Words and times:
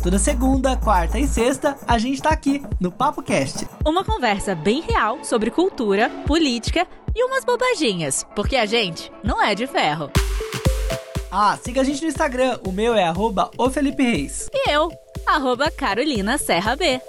Toda 0.00 0.16
segunda, 0.16 0.76
quarta 0.76 1.18
e 1.18 1.26
sexta, 1.26 1.76
a 1.84 1.98
gente 1.98 2.22
tá 2.22 2.30
aqui 2.30 2.62
no 2.80 2.90
Papo 2.90 3.20
Cast. 3.20 3.66
Uma 3.84 4.04
conversa 4.04 4.54
bem 4.54 4.80
real 4.80 5.24
sobre 5.24 5.50
cultura, 5.50 6.08
política 6.24 6.86
e 7.14 7.24
umas 7.24 7.44
bobaginhas, 7.44 8.24
porque 8.36 8.54
a 8.54 8.64
gente 8.64 9.10
não 9.24 9.42
é 9.42 9.56
de 9.56 9.66
ferro. 9.66 10.08
Ah, 11.32 11.58
siga 11.60 11.80
a 11.80 11.84
gente 11.84 12.00
no 12.02 12.08
Instagram, 12.08 12.60
o 12.64 12.70
meu 12.70 12.94
é 12.94 13.02
arroba 13.02 13.50
o 13.58 13.68
Felipe 13.70 14.04
Reis. 14.04 14.48
E 14.54 14.70
eu, 14.70 14.88
arroba 15.26 15.68
Carolina 15.68 16.38
Serra 16.38 16.76
B. 16.76 17.00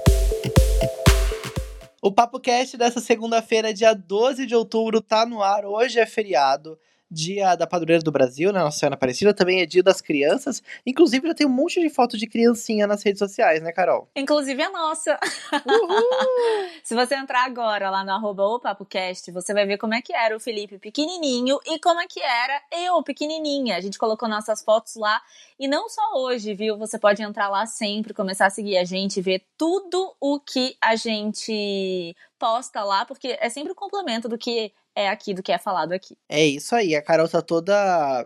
O 2.01 2.11
Papo 2.11 2.39
Cast 2.39 2.75
dessa 2.75 2.99
segunda-feira, 2.99 3.71
dia 3.71 3.93
12 3.93 4.47
de 4.47 4.55
outubro, 4.55 4.99
tá 4.99 5.27
no 5.27 5.43
ar. 5.43 5.63
Hoje 5.63 5.99
é 5.99 6.07
feriado 6.07 6.75
dia 7.09 7.55
da 7.55 7.65
padroeira 7.65 8.03
do 8.03 8.11
Brasil, 8.11 8.51
né? 8.53 8.59
Nossa 8.59 8.79
Senhora 8.79 8.95
Aparecida, 8.95 9.33
também 9.33 9.61
é 9.61 9.65
dia 9.65 9.81
das 9.81 10.01
crianças. 10.01 10.61
Inclusive, 10.85 11.27
já 11.27 11.33
tem 11.33 11.47
um 11.47 11.49
monte 11.49 11.79
de 11.79 11.89
foto 11.89 12.17
de 12.17 12.27
criancinha 12.27 12.85
nas 12.85 13.03
redes 13.03 13.19
sociais, 13.19 13.61
né, 13.61 13.71
Carol? 13.71 14.09
Inclusive 14.15 14.61
a 14.61 14.69
nossa. 14.69 15.19
Se 16.83 16.95
você 16.95 17.15
entrar 17.15 17.45
agora 17.45 17.89
lá 17.89 18.03
no 18.03 18.11
arroba 18.11 18.43
OpapoCast, 18.43 19.31
você 19.31 19.53
vai 19.53 19.65
ver 19.65 19.77
como 19.77 19.93
é 19.93 20.01
que 20.01 20.13
era 20.13 20.35
o 20.35 20.39
Felipe 20.39 20.77
pequenininho 20.77 21.59
e 21.65 21.79
como 21.79 21.99
é 21.99 22.07
que 22.07 22.21
era 22.21 22.61
eu 22.71 23.01
pequenininha. 23.03 23.77
A 23.77 23.81
gente 23.81 23.97
colocou 23.97 24.29
nossas 24.29 24.63
fotos 24.63 24.95
lá 24.95 25.21
e 25.59 25.67
não 25.67 25.89
só 25.89 26.01
hoje, 26.15 26.53
viu? 26.53 26.77
Você 26.77 26.97
pode 26.97 27.21
entrar 27.21 27.49
lá 27.49 27.65
sempre, 27.65 28.13
começar 28.13 28.45
a 28.45 28.49
seguir 28.49 28.77
a 28.77 28.83
gente, 28.83 29.21
ver 29.21 29.43
tudo 29.57 30.15
o 30.19 30.39
que 30.39 30.75
a 30.81 30.95
gente 30.95 32.15
posta 32.39 32.83
lá, 32.83 33.05
porque 33.05 33.37
é 33.39 33.49
sempre 33.49 33.69
o 33.69 33.73
um 33.73 33.75
complemento 33.75 34.29
do 34.29 34.37
que 34.37 34.71
é 34.95 35.09
aqui 35.09 35.33
do 35.33 35.43
que 35.43 35.51
é 35.51 35.57
falado 35.57 35.91
aqui. 35.91 36.17
É 36.27 36.45
isso 36.45 36.73
aí, 36.75 36.95
a 36.95 37.01
Carol 37.01 37.27
tá 37.27 37.41
toda. 37.41 37.73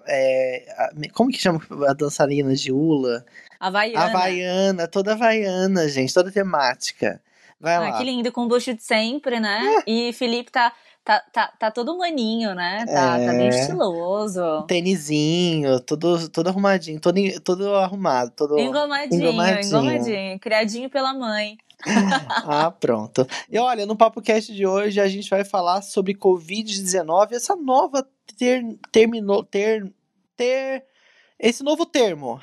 É, 0.08 0.92
como 1.14 1.32
que 1.32 1.38
chama 1.38 1.60
a 1.88 1.94
dançarina 1.94 2.54
de 2.56 2.72
Ula? 2.72 3.26
Havaiana. 3.60 4.06
Havaiana, 4.06 4.88
toda 4.88 5.14
havaiana, 5.14 5.88
gente, 5.90 6.14
toda 6.14 6.32
temática. 6.32 7.22
Vai 7.60 7.76
ah, 7.76 7.80
lá. 7.80 7.98
Que 7.98 8.04
lindo, 8.04 8.32
com 8.32 8.42
o 8.42 8.48
bucho 8.48 8.74
de 8.74 8.84
sempre, 8.84 9.40
né? 9.40 9.62
É. 9.88 9.92
E 9.92 10.14
Felipe 10.14 10.52
tá 10.52 10.74
tá, 11.04 11.24
tá, 11.32 11.48
tá 11.60 11.72
todo 11.72 11.98
maninho, 11.98 12.56
né? 12.56 12.86
Tá, 12.86 13.20
é, 13.20 13.26
tá 13.26 13.32
bem 13.34 13.48
é. 13.48 13.50
estiloso. 13.50 14.64
Tênisinho, 14.68 15.80
todo, 15.82 16.30
todo 16.30 16.48
arrumadinho, 16.48 17.00
todo, 17.00 17.20
todo 17.42 17.76
arrumado. 17.76 18.32
Todo 18.36 18.58
engomadinho, 18.60 19.24
engomadinho, 19.24 19.68
engomadinho. 19.68 20.40
Criadinho 20.40 20.90
pela 20.90 21.14
mãe. 21.14 21.58
ah, 22.46 22.72
pronto. 22.72 23.28
E 23.50 23.58
olha, 23.58 23.86
no 23.86 23.96
Papo 23.96 24.22
Cast 24.22 24.54
de 24.54 24.66
hoje 24.66 25.00
a 25.00 25.08
gente 25.08 25.30
vai 25.30 25.44
falar 25.44 25.82
sobre 25.82 26.14
Covid-19, 26.14 27.34
essa 27.34 27.56
nova 27.56 28.08
ter, 28.38 28.64
terminou, 28.92 29.44
ter, 29.44 29.92
ter, 30.38 30.86
esse 31.38 31.64
novo 31.64 31.86
termo. 31.86 32.40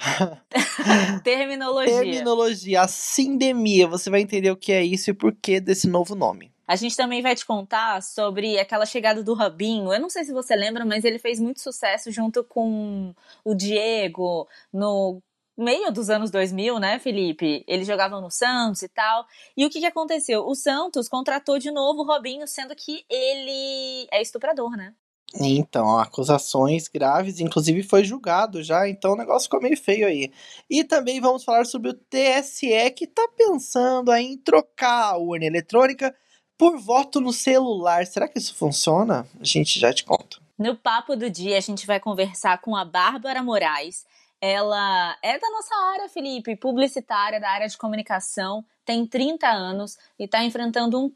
Terminologia. 1.24 2.00
Terminologia, 2.00 2.82
a 2.82 2.88
sindemia. 2.88 3.86
Você 3.86 4.10
vai 4.10 4.20
entender 4.20 4.50
o 4.50 4.56
que 4.56 4.72
é 4.72 4.84
isso 4.84 5.10
e 5.10 5.14
por 5.14 5.32
que 5.32 5.58
desse 5.58 5.88
novo 5.88 6.14
nome. 6.14 6.52
A 6.70 6.76
gente 6.76 6.96
também 6.96 7.20
vai 7.20 7.34
te 7.34 7.44
contar 7.44 8.00
sobre 8.00 8.56
aquela 8.56 8.86
chegada 8.86 9.24
do 9.24 9.34
Robinho. 9.34 9.92
Eu 9.92 9.98
não 9.98 10.08
sei 10.08 10.22
se 10.22 10.32
você 10.32 10.54
lembra, 10.54 10.84
mas 10.84 11.02
ele 11.04 11.18
fez 11.18 11.40
muito 11.40 11.60
sucesso 11.60 12.12
junto 12.12 12.44
com 12.44 13.12
o 13.44 13.56
Diego 13.56 14.46
no 14.72 15.20
meio 15.58 15.90
dos 15.90 16.08
anos 16.08 16.30
2000, 16.30 16.78
né, 16.78 17.00
Felipe? 17.00 17.64
Eles 17.66 17.88
jogavam 17.88 18.20
no 18.20 18.30
Santos 18.30 18.82
e 18.82 18.88
tal. 18.88 19.26
E 19.56 19.66
o 19.66 19.68
que, 19.68 19.80
que 19.80 19.86
aconteceu? 19.86 20.46
O 20.46 20.54
Santos 20.54 21.08
contratou 21.08 21.58
de 21.58 21.72
novo 21.72 22.02
o 22.02 22.06
Robinho, 22.06 22.46
sendo 22.46 22.76
que 22.76 23.04
ele 23.10 24.06
é 24.12 24.22
estuprador, 24.22 24.76
né? 24.76 24.94
Então, 25.40 25.98
acusações 25.98 26.86
graves, 26.86 27.40
inclusive 27.40 27.82
foi 27.82 28.04
julgado 28.04 28.62
já, 28.62 28.88
então 28.88 29.14
o 29.14 29.16
negócio 29.16 29.46
ficou 29.46 29.60
meio 29.60 29.76
feio 29.76 30.06
aí. 30.06 30.30
E 30.70 30.84
também 30.84 31.20
vamos 31.20 31.42
falar 31.42 31.64
sobre 31.64 31.90
o 31.90 31.94
TSE 31.94 32.92
que 32.96 33.08
tá 33.08 33.28
pensando 33.36 34.12
em 34.12 34.38
trocar 34.38 35.06
a 35.06 35.16
urna 35.16 35.46
eletrônica 35.46 36.14
por 36.60 36.76
voto 36.76 37.22
no 37.22 37.32
celular. 37.32 38.04
Será 38.04 38.28
que 38.28 38.38
isso 38.38 38.54
funciona? 38.54 39.26
A 39.40 39.44
gente 39.44 39.80
já 39.80 39.94
te 39.94 40.04
conta. 40.04 40.36
No 40.58 40.76
papo 40.76 41.16
do 41.16 41.30
dia, 41.30 41.56
a 41.56 41.60
gente 41.60 41.86
vai 41.86 41.98
conversar 41.98 42.60
com 42.60 42.76
a 42.76 42.84
Bárbara 42.84 43.42
Moraes, 43.42 44.04
ela 44.38 45.16
é 45.22 45.38
da 45.38 45.50
nossa 45.50 45.74
área, 45.94 46.08
Felipe, 46.10 46.54
publicitária, 46.56 47.40
da 47.40 47.48
área 47.48 47.66
de 47.66 47.78
comunicação, 47.78 48.62
tem 48.84 49.06
30 49.06 49.48
anos 49.48 49.96
e 50.18 50.24
está 50.24 50.44
enfrentando 50.44 51.02
um 51.02 51.10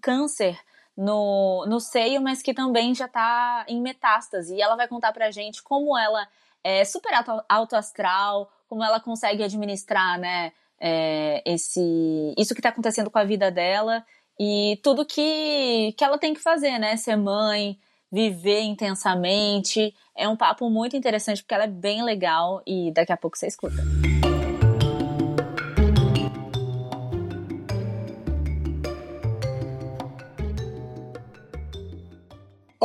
câncer 0.00 0.56
no, 0.96 1.66
no 1.66 1.80
seio, 1.80 2.22
mas 2.22 2.40
que 2.40 2.54
também 2.54 2.94
já 2.94 3.06
está 3.06 3.64
em 3.66 3.80
metástase. 3.80 4.54
E 4.54 4.62
ela 4.62 4.76
vai 4.76 4.86
contar 4.86 5.12
pra 5.12 5.32
gente 5.32 5.60
como 5.60 5.98
ela 5.98 6.28
é 6.62 6.84
super 6.84 7.10
alto 7.48 7.74
astral, 7.74 8.48
como 8.68 8.84
ela 8.84 9.00
consegue 9.00 9.42
administrar, 9.42 10.20
né, 10.20 10.52
é, 10.78 11.42
esse, 11.44 12.32
isso 12.38 12.54
que 12.54 12.60
está 12.60 12.68
acontecendo 12.68 13.10
com 13.10 13.18
a 13.18 13.24
vida 13.24 13.50
dela 13.50 14.04
e 14.38 14.78
tudo 14.82 15.06
que, 15.06 15.94
que 15.96 16.04
ela 16.04 16.18
tem 16.18 16.34
que 16.34 16.40
fazer, 16.40 16.78
né, 16.78 16.96
ser 16.96 17.16
mãe, 17.16 17.78
viver 18.10 18.60
intensamente. 18.60 19.94
É 20.16 20.28
um 20.28 20.36
papo 20.36 20.70
muito 20.70 20.96
interessante 20.96 21.42
porque 21.42 21.54
ela 21.54 21.64
é 21.64 21.68
bem 21.68 22.02
legal 22.02 22.62
e 22.66 22.92
daqui 22.92 23.12
a 23.12 23.16
pouco 23.16 23.36
você 23.36 23.46
escuta. 23.46 23.82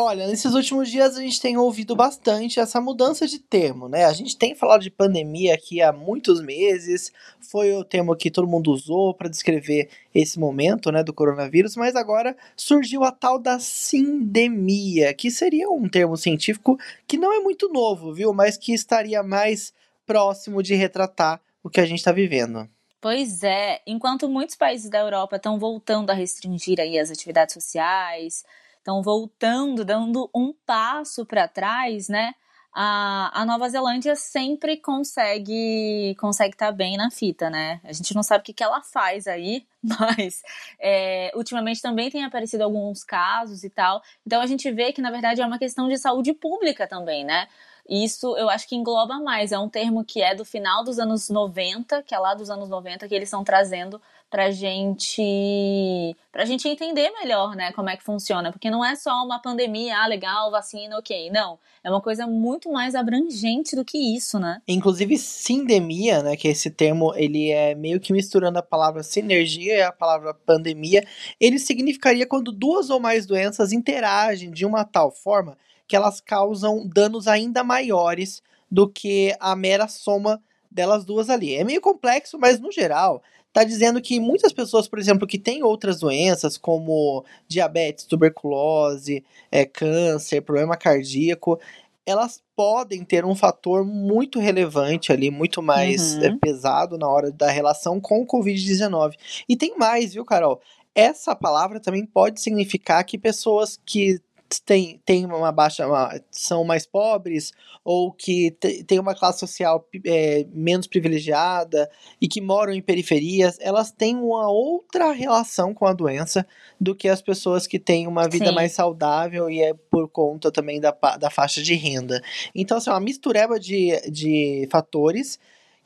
Olha, 0.02 0.28
nesses 0.28 0.54
últimos 0.54 0.90
dias 0.90 1.18
a 1.18 1.22
gente 1.22 1.42
tem 1.42 1.58
ouvido 1.58 1.94
bastante 1.94 2.58
essa 2.58 2.80
mudança 2.80 3.28
de 3.28 3.38
termo, 3.38 3.90
né? 3.90 4.06
A 4.06 4.14
gente 4.14 4.38
tem 4.38 4.56
falado 4.56 4.82
de 4.82 4.90
pandemia 4.90 5.54
aqui 5.54 5.82
há 5.82 5.92
muitos 5.92 6.42
meses, 6.42 7.12
foi 7.42 7.74
o 7.74 7.84
termo 7.84 8.16
que 8.16 8.32
todo 8.32 8.48
mundo 8.48 8.72
usou 8.72 9.14
para 9.14 9.28
descrever 9.28 9.90
esse 10.16 10.40
momento, 10.40 10.90
né, 10.90 11.04
do 11.04 11.14
coronavírus, 11.14 11.76
mas 11.76 11.98
agora 11.98 12.34
surgiu 12.56 13.04
a 13.04 13.12
tal 13.12 13.38
da 13.38 13.60
sindemia, 13.60 15.14
que 15.14 15.30
seria 15.30 15.70
um 15.70 15.90
termo 15.90 16.16
científico 16.16 16.80
que 17.06 17.18
não 17.18 17.34
é 17.34 17.42
muito 17.42 17.68
novo, 17.68 18.14
viu? 18.14 18.34
Mas 18.34 18.56
que 18.56 18.74
estaria 18.74 19.22
mais 19.22 19.74
próximo 20.06 20.64
de 20.64 20.76
retratar 20.76 21.42
o 21.62 21.70
que 21.70 21.82
a 21.82 21.86
gente 21.86 22.00
está 22.00 22.14
vivendo. 22.14 22.70
Pois 23.02 23.44
é, 23.44 23.82
enquanto 23.86 24.30
muitos 24.30 24.56
países 24.56 24.90
da 24.90 25.00
Europa 25.00 25.36
estão 25.36 25.60
voltando 25.60 26.10
a 26.10 26.14
restringir 26.14 26.80
aí 26.80 26.98
as 26.98 27.12
atividades 27.12 27.54
sociais, 27.54 28.46
estão 28.90 29.02
voltando, 29.04 29.86
dando 29.86 30.30
um 30.36 30.52
passo 30.66 31.26
para 31.26 31.48
trás, 31.48 32.10
né? 32.10 32.34
A, 32.74 33.42
a 33.42 33.46
Nova 33.46 33.68
Zelândia 33.68 34.16
sempre 34.16 34.78
consegue 34.78 36.16
consegue 36.20 36.54
estar 36.54 36.68
tá 36.68 36.72
bem 36.72 36.98
na 36.98 37.10
fita, 37.10 37.50
né? 37.50 37.82
A 37.84 37.92
gente 37.92 38.14
não 38.16 38.22
sabe 38.22 38.42
o 38.42 38.46
que, 38.46 38.54
que 38.54 38.64
ela 38.64 38.82
faz 38.82 39.28
aí, 39.28 39.66
mas 39.82 40.44
é, 40.80 41.32
ultimamente 41.36 41.82
também 41.82 42.10
tem 42.10 42.24
aparecido 42.24 42.64
alguns 42.64 43.04
casos 43.04 43.64
e 43.64 43.70
tal. 43.70 44.02
Então 44.26 44.42
a 44.42 44.46
gente 44.46 44.72
vê 44.72 44.92
que 44.92 45.02
na 45.02 45.12
verdade 45.12 45.42
é 45.42 45.46
uma 45.46 45.60
questão 45.60 45.88
de 45.88 45.98
saúde 45.98 46.34
pública 46.34 46.88
também, 46.88 47.24
né? 47.24 47.48
Isso 47.90 48.38
eu 48.38 48.48
acho 48.50 48.68
que 48.68 48.76
engloba 48.76 49.20
mais. 49.20 49.52
É 49.52 49.58
um 49.58 49.68
termo 49.68 50.06
que 50.06 50.22
é 50.22 50.36
do 50.36 50.46
final 50.46 50.84
dos 50.84 51.00
anos 51.00 51.28
90, 51.28 52.04
que 52.04 52.14
é 52.14 52.20
lá 52.20 52.36
dos 52.36 52.50
anos 52.52 52.70
90 52.70 53.08
que 53.08 53.16
eles 53.16 53.28
estão 53.28 53.44
trazendo 53.44 54.00
pra 54.30 54.52
gente 54.52 56.16
pra 56.32 56.46
gente 56.46 56.68
entender 56.68 57.10
melhor, 57.12 57.56
né, 57.56 57.72
como 57.72 57.90
é 57.90 57.98
que 57.98 58.04
funciona, 58.04 58.52
porque 58.52 58.70
não 58.70 58.86
é 58.86 58.96
só 58.96 59.26
uma 59.26 59.42
pandemia, 59.42 59.98
ah, 59.98 60.06
legal, 60.06 60.52
vacina, 60.52 60.98
OK. 61.00 61.32
Não, 61.32 61.58
é 61.84 61.90
uma 61.90 62.00
coisa 62.00 62.28
muito 62.28 62.72
mais 62.72 62.94
abrangente 62.94 63.76
do 63.76 63.84
que 63.84 63.98
isso, 63.98 64.38
né? 64.38 64.62
Inclusive 64.68 65.18
sindemia, 65.18 66.22
né, 66.22 66.36
que 66.36 66.48
esse 66.48 66.70
termo 66.70 67.12
ele 67.16 67.50
é 67.50 67.74
meio 67.74 68.00
que 68.00 68.14
misturando 68.14 68.60
a 68.60 68.64
palavra 68.64 69.02
sinergia 69.02 69.78
e 69.78 69.82
a 69.82 69.92
palavra 69.92 70.34
pandemia, 70.34 71.04
ele 71.40 71.58
significaria 71.58 72.28
quando 72.28 72.52
duas 72.52 72.92
ou 72.92 73.00
mais 73.00 73.26
doenças 73.26 73.72
interagem 73.72 74.52
de 74.52 74.66
uma 74.66 74.86
tal 74.86 75.10
forma 75.12 75.58
que 75.90 75.96
elas 75.96 76.22
causam 76.22 76.88
danos 76.88 77.28
ainda 77.28 77.64
maiores 77.64 78.44
do 78.72 78.88
que 78.88 79.36
a 79.40 79.56
mera 79.56 79.88
soma 79.88 80.40
delas 80.70 81.04
duas 81.04 81.32
ali. 81.32 81.56
É 81.56 81.64
meio 81.64 81.82
complexo, 81.82 82.38
mas 82.38 82.60
no 82.60 82.72
geral 82.72 83.24
está 83.48 83.64
dizendo 83.64 84.00
que 84.00 84.20
muitas 84.20 84.54
pessoas, 84.54 84.88
por 84.88 85.00
exemplo, 85.00 85.28
que 85.28 85.40
têm 85.40 85.64
outras 85.64 86.00
doenças, 86.00 86.56
como 86.56 87.26
diabetes, 87.48 88.06
tuberculose, 88.06 89.26
é, 89.52 89.66
câncer, 89.66 90.42
problema 90.42 90.78
cardíaco, 90.78 91.60
elas 92.06 92.44
podem 92.56 93.04
ter 93.04 93.26
um 93.26 93.34
fator 93.34 93.84
muito 93.84 94.40
relevante 94.40 95.12
ali, 95.12 95.32
muito 95.32 95.64
mais 95.64 96.16
uhum. 96.18 96.24
é, 96.24 96.38
pesado 96.38 97.00
na 97.00 97.08
hora 97.08 97.32
da 97.32 97.50
relação 97.50 98.00
com 98.00 98.22
o 98.22 98.28
Covid-19. 98.28 99.14
E 99.48 99.58
tem 99.58 99.76
mais, 99.76 100.14
viu, 100.14 100.24
Carol? 100.24 100.62
Essa 100.94 101.36
palavra 101.36 101.80
também 101.80 102.06
pode 102.06 102.40
significar 102.40 103.04
que 103.04 103.18
pessoas 103.18 103.80
que 103.84 104.20
tem, 104.66 105.00
tem 105.06 105.26
uma 105.26 105.52
baixa, 105.52 105.86
uma, 105.86 106.20
são 106.32 106.64
mais 106.64 106.86
pobres, 106.86 107.52
ou 107.84 108.12
que 108.12 108.52
tem 108.88 109.00
uma 109.00 109.14
classe 109.14 109.40
social 109.40 109.88
é, 110.06 110.46
menos 110.52 110.88
privilegiada 110.88 111.90
e 112.20 112.28
que 112.28 112.42
moram 112.42 112.74
em 112.74 112.82
periferias, 112.82 113.58
elas 113.60 113.92
têm 113.92 114.16
uma 114.16 114.50
outra 114.50 115.12
relação 115.12 115.74
com 115.74 115.86
a 115.86 115.94
doença 115.94 116.46
do 116.80 116.96
que 116.96 117.08
as 117.08 117.22
pessoas 117.22 117.68
que 117.68 117.78
têm 117.78 118.08
uma 118.08 118.28
vida 118.28 118.48
Sim. 118.48 118.56
mais 118.56 118.72
saudável 118.72 119.50
e 119.50 119.62
é 119.62 119.74
por 119.74 120.10
conta 120.10 120.52
também 120.52 120.80
da, 120.80 120.92
da 121.20 121.30
faixa 121.30 121.62
de 121.62 121.76
renda. 121.76 122.22
Então, 122.56 122.78
assim, 122.78 122.90
é 122.90 122.94
uma 122.94 123.00
mistureba 123.00 123.60
de, 123.60 124.00
de 124.10 124.68
fatores 124.72 125.40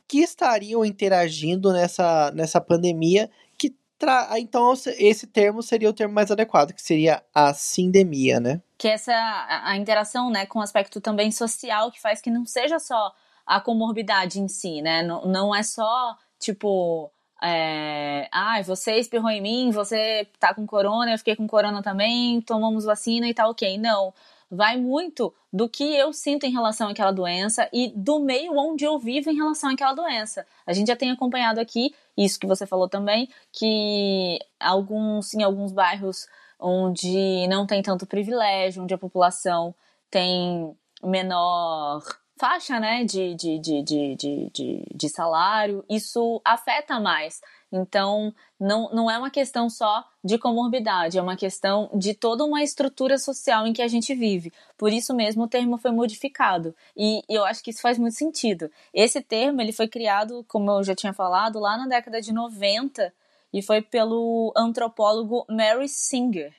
que 0.07 0.19
estariam 0.19 0.85
interagindo 0.85 1.71
nessa, 1.71 2.31
nessa 2.35 2.61
pandemia. 2.61 3.29
Tra... 4.03 4.37
Então, 4.37 4.73
esse 4.97 5.25
termo 5.25 5.63
seria 5.63 5.89
o 5.89 5.93
termo 5.93 6.13
mais 6.13 6.29
adequado, 6.29 6.73
que 6.73 6.81
seria 6.81 7.23
a 7.33 7.53
sindemia, 7.53 8.37
né? 8.37 8.61
Que 8.77 8.89
essa 8.89 9.13
a 9.63 9.77
interação 9.77 10.29
né, 10.29 10.45
com 10.45 10.59
o 10.59 10.61
aspecto 10.61 10.99
também 10.99 11.31
social, 11.31 11.89
que 11.89 12.01
faz 12.01 12.21
que 12.21 12.29
não 12.29 12.45
seja 12.45 12.79
só 12.79 13.13
a 13.47 13.61
comorbidade 13.61 14.41
em 14.41 14.47
si, 14.49 14.81
né? 14.81 15.03
Não, 15.03 15.25
não 15.25 15.55
é 15.55 15.63
só, 15.63 16.17
tipo, 16.37 17.09
é, 17.41 18.27
ah, 18.29 18.61
você 18.63 18.97
espirrou 18.97 19.29
em 19.29 19.41
mim, 19.41 19.71
você 19.71 20.27
tá 20.37 20.53
com 20.53 20.67
corona, 20.67 21.13
eu 21.13 21.17
fiquei 21.17 21.37
com 21.37 21.47
corona 21.47 21.81
também, 21.81 22.41
tomamos 22.41 22.83
vacina 22.83 23.25
e 23.29 23.33
tá 23.33 23.47
ok. 23.47 23.77
Não 23.77 24.13
vai 24.53 24.77
muito 24.77 25.33
do 25.51 25.67
que 25.67 25.83
eu 25.95 26.13
sinto 26.13 26.45
em 26.45 26.51
relação 26.51 26.89
àquela 26.89 27.11
doença 27.11 27.67
e 27.73 27.91
do 27.95 28.19
meio 28.19 28.55
onde 28.57 28.85
eu 28.85 28.99
vivo 28.99 29.29
em 29.29 29.35
relação 29.35 29.71
àquela 29.71 29.93
doença. 29.93 30.45
A 30.65 30.73
gente 30.73 30.87
já 30.87 30.95
tem 30.95 31.11
acompanhado 31.11 31.59
aqui, 31.59 31.93
isso 32.15 32.39
que 32.39 32.47
você 32.47 32.65
falou 32.65 32.87
também, 32.87 33.27
que 33.51 34.39
alguns, 34.59 35.33
em 35.33 35.43
alguns 35.43 35.71
bairros 35.71 36.27
onde 36.59 37.47
não 37.47 37.65
tem 37.65 37.81
tanto 37.81 38.05
privilégio, 38.05 38.83
onde 38.83 38.93
a 38.93 38.97
população 38.97 39.73
tem 40.09 40.75
menor 41.03 42.03
faixa 42.37 42.79
né, 42.79 43.03
de, 43.03 43.35
de, 43.35 43.59
de, 43.59 43.83
de, 43.83 44.85
de, 44.93 45.09
salário, 45.09 45.83
isso 45.89 46.41
afeta 46.43 46.99
mais. 46.99 47.41
Então, 47.71 48.33
não, 48.59 48.89
não 48.91 49.09
é 49.09 49.17
uma 49.17 49.29
questão 49.29 49.69
só 49.69 50.05
de 50.23 50.37
comorbidade, 50.37 51.17
é 51.17 51.21
uma 51.21 51.35
questão 51.35 51.89
de 51.93 52.13
toda 52.13 52.43
uma 52.43 52.63
estrutura 52.63 53.17
social 53.17 53.65
em 53.65 53.73
que 53.73 53.81
a 53.81 53.87
gente 53.87 54.13
vive. 54.13 54.53
Por 54.77 54.91
isso 54.91 55.13
mesmo 55.13 55.43
o 55.43 55.47
termo 55.47 55.77
foi 55.77 55.91
modificado. 55.91 56.75
E, 56.95 57.21
e 57.29 57.33
eu 57.33 57.45
acho 57.45 57.63
que 57.63 57.71
isso 57.71 57.81
faz 57.81 57.97
muito 57.97 58.15
sentido. 58.15 58.69
Esse 58.93 59.21
termo 59.21 59.61
ele 59.61 59.71
foi 59.71 59.87
criado, 59.87 60.45
como 60.47 60.71
eu 60.71 60.83
já 60.83 60.95
tinha 60.95 61.13
falado, 61.13 61.59
lá 61.59 61.77
na 61.77 61.87
década 61.87 62.21
de 62.21 62.33
90 62.33 63.13
e 63.53 63.61
foi 63.61 63.81
pelo 63.81 64.51
antropólogo 64.55 65.45
Mary 65.49 65.87
Singer. 65.87 66.53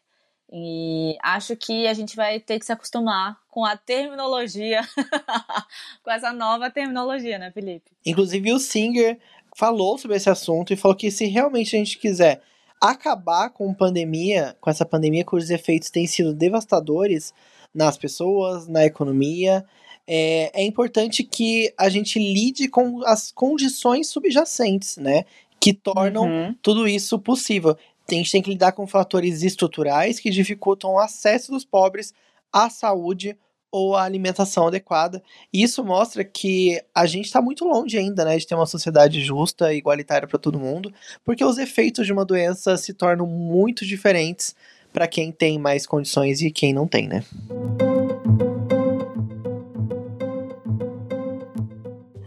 E 0.52 1.16
acho 1.22 1.56
que 1.56 1.86
a 1.86 1.94
gente 1.94 2.14
vai 2.14 2.38
ter 2.38 2.58
que 2.58 2.66
se 2.66 2.72
acostumar 2.72 3.38
com 3.50 3.64
a 3.64 3.76
terminologia, 3.76 4.82
com 6.02 6.10
essa 6.10 6.32
nova 6.32 6.70
terminologia, 6.70 7.38
né, 7.38 7.50
Felipe? 7.50 7.90
Inclusive 8.04 8.52
o 8.52 8.58
Singer 8.58 9.18
falou 9.56 9.96
sobre 9.98 10.16
esse 10.16 10.28
assunto 10.28 10.72
e 10.72 10.76
falou 10.76 10.96
que 10.96 11.10
se 11.10 11.26
realmente 11.26 11.74
a 11.74 11.78
gente 11.78 11.98
quiser 11.98 12.42
acabar 12.80 13.50
com 13.50 13.72
pandemia, 13.72 14.56
com 14.60 14.68
essa 14.68 14.84
pandemia 14.84 15.24
cujos 15.24 15.50
efeitos 15.50 15.90
têm 15.90 16.06
sido 16.06 16.34
devastadores 16.34 17.32
nas 17.74 17.96
pessoas, 17.96 18.68
na 18.68 18.84
economia, 18.84 19.64
é, 20.06 20.62
é 20.62 20.64
importante 20.64 21.24
que 21.24 21.72
a 21.78 21.88
gente 21.88 22.18
lide 22.18 22.68
com 22.68 23.02
as 23.04 23.32
condições 23.32 24.08
subjacentes, 24.08 24.98
né? 24.98 25.24
Que 25.58 25.72
tornam 25.72 26.24
uhum. 26.24 26.54
tudo 26.60 26.86
isso 26.86 27.18
possível 27.18 27.76
a 28.10 28.14
gente 28.14 28.30
tem 28.30 28.42
que 28.42 28.50
lidar 28.50 28.72
com 28.72 28.86
fatores 28.86 29.42
estruturais 29.42 30.20
que 30.20 30.30
dificultam 30.30 30.92
o 30.92 30.98
acesso 30.98 31.52
dos 31.52 31.64
pobres 31.64 32.12
à 32.52 32.68
saúde 32.68 33.36
ou 33.72 33.96
à 33.96 34.04
alimentação 34.04 34.68
adequada. 34.68 35.20
E 35.52 35.62
isso 35.62 35.82
mostra 35.82 36.22
que 36.22 36.80
a 36.94 37.06
gente 37.06 37.24
está 37.24 37.42
muito 37.42 37.64
longe 37.64 37.98
ainda 37.98 38.24
né, 38.24 38.36
de 38.36 38.46
ter 38.46 38.54
uma 38.54 38.66
sociedade 38.66 39.20
justa 39.20 39.74
e 39.74 39.78
igualitária 39.78 40.28
para 40.28 40.38
todo 40.38 40.60
mundo, 40.60 40.92
porque 41.24 41.44
os 41.44 41.58
efeitos 41.58 42.06
de 42.06 42.12
uma 42.12 42.24
doença 42.24 42.76
se 42.76 42.94
tornam 42.94 43.26
muito 43.26 43.84
diferentes 43.84 44.54
para 44.92 45.08
quem 45.08 45.32
tem 45.32 45.58
mais 45.58 45.86
condições 45.86 46.40
e 46.40 46.52
quem 46.52 46.72
não 46.72 46.86
tem, 46.86 47.08
né? 47.08 47.24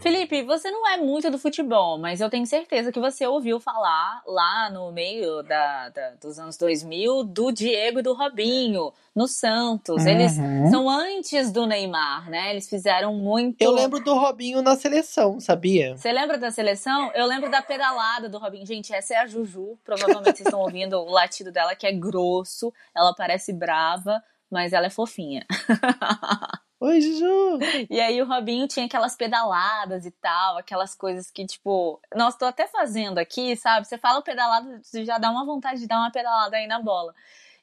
Felipe, 0.07 0.42
você 0.44 0.71
não 0.71 0.88
é 0.88 0.95
muito 0.95 1.30
do 1.30 1.38
futebol, 1.38 1.98
mas 1.98 2.21
eu 2.21 2.30
tenho 2.30 2.45
certeza 2.45 2.94
que 2.94 3.00
você 3.00 3.27
ouviu 3.27 3.59
falar 3.59 4.21
lá 4.25 4.69
no 4.69 4.89
meio 4.89 5.44
da, 5.44 5.89
da 5.89 6.12
dos 6.12 6.39
anos 6.39 6.56
2000 6.56 7.25
do 7.25 7.51
Diego 7.51 8.00
e 8.00 8.01
do 8.01 8.13
Robinho 8.13 8.94
no 9.13 9.27
Santos. 9.27 10.04
Uhum. 10.04 10.09
Eles 10.09 10.31
são 10.71 10.89
antes 10.89 11.51
do 11.51 11.65
Neymar, 11.65 12.30
né? 12.30 12.51
Eles 12.51 12.69
fizeram 12.69 13.15
muito. 13.15 13.62
Eu 13.62 13.71
lembro 13.71 14.01
do 14.01 14.13
Robinho 14.13 14.62
na 14.62 14.77
seleção, 14.77 15.42
sabia? 15.42 15.98
Você 15.98 16.13
lembra 16.13 16.38
da 16.38 16.51
seleção? 16.51 17.12
Eu 17.13 17.25
lembro 17.25 17.51
da 17.51 17.62
pedalada 17.62 18.30
do 18.30 18.38
Robinho. 18.38 18.65
Gente, 18.65 18.94
essa 18.94 19.13
é 19.13 19.18
a 19.18 19.27
Juju. 19.27 19.77
Provavelmente 19.83 20.38
vocês 20.38 20.48
estão 20.48 20.62
ouvindo 20.62 20.98
o 20.98 21.12
latido 21.12 21.51
dela, 21.51 21.75
que 21.75 21.86
é 21.86 21.92
grosso. 21.92 22.74
Ela 22.95 23.13
parece 23.13 23.51
brava, 23.51 24.24
mas 24.50 24.71
ela 24.71 24.86
é 24.86 24.89
fofinha. 24.89 25.45
Oi, 26.79 27.01
Juju! 27.01 27.59
E 27.89 28.00
aí 28.00 28.21
o 28.21 28.27
Robinho 28.27 28.68
tinha 28.68 28.85
aquelas 28.85 29.15
pedaladas 29.15 30.06
e 30.06 30.12
tal, 30.12 30.57
aquelas 30.57 30.94
coisas 30.94 31.31
que, 31.31 31.45
tipo, 31.45 32.00
nossa, 32.15 32.38
tô 32.38 32.45
até 32.45 32.68
fazendo 32.68 33.18
aqui, 33.18 33.56
sabe? 33.56 33.88
Você 33.88 33.97
fala 33.97 34.21
pedalada, 34.21 34.79
você 34.83 35.03
já 35.03 35.18
dá 35.18 35.31
uma 35.31 35.44
vontade 35.45 35.79
de 35.79 35.88
dar 35.88 35.97
uma 35.97 36.12
pedalada 36.12 36.56
aí 36.56 36.68
na 36.68 36.79
bola. 36.79 37.15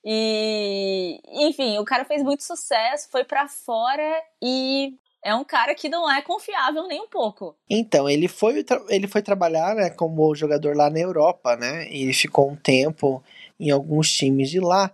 E, 0.04 1.20
enfim, 1.32 1.78
o 1.78 1.84
cara 1.84 2.04
fez 2.04 2.22
muito 2.22 2.42
sucesso, 2.42 3.08
foi 3.10 3.22
para 3.22 3.46
fora 3.46 4.22
e 4.42 4.94
é 5.24 5.34
um 5.34 5.44
cara 5.44 5.74
que 5.74 5.88
não 5.88 6.10
é 6.10 6.20
confiável 6.20 6.86
nem 6.88 7.00
um 7.00 7.08
pouco. 7.08 7.56
Então, 7.70 8.10
ele 8.10 8.26
foi, 8.26 8.64
ele 8.88 9.06
foi 9.06 9.22
trabalhar 9.22 9.76
né, 9.76 9.90
como 9.90 10.34
jogador 10.34 10.76
lá 10.76 10.90
na 10.90 10.98
Europa, 10.98 11.56
né? 11.56 11.88
E 11.88 12.02
ele 12.02 12.12
ficou 12.12 12.50
um 12.50 12.56
tempo 12.56 13.22
em 13.58 13.70
alguns 13.70 14.10
times 14.12 14.50
de 14.50 14.58
lá. 14.58 14.90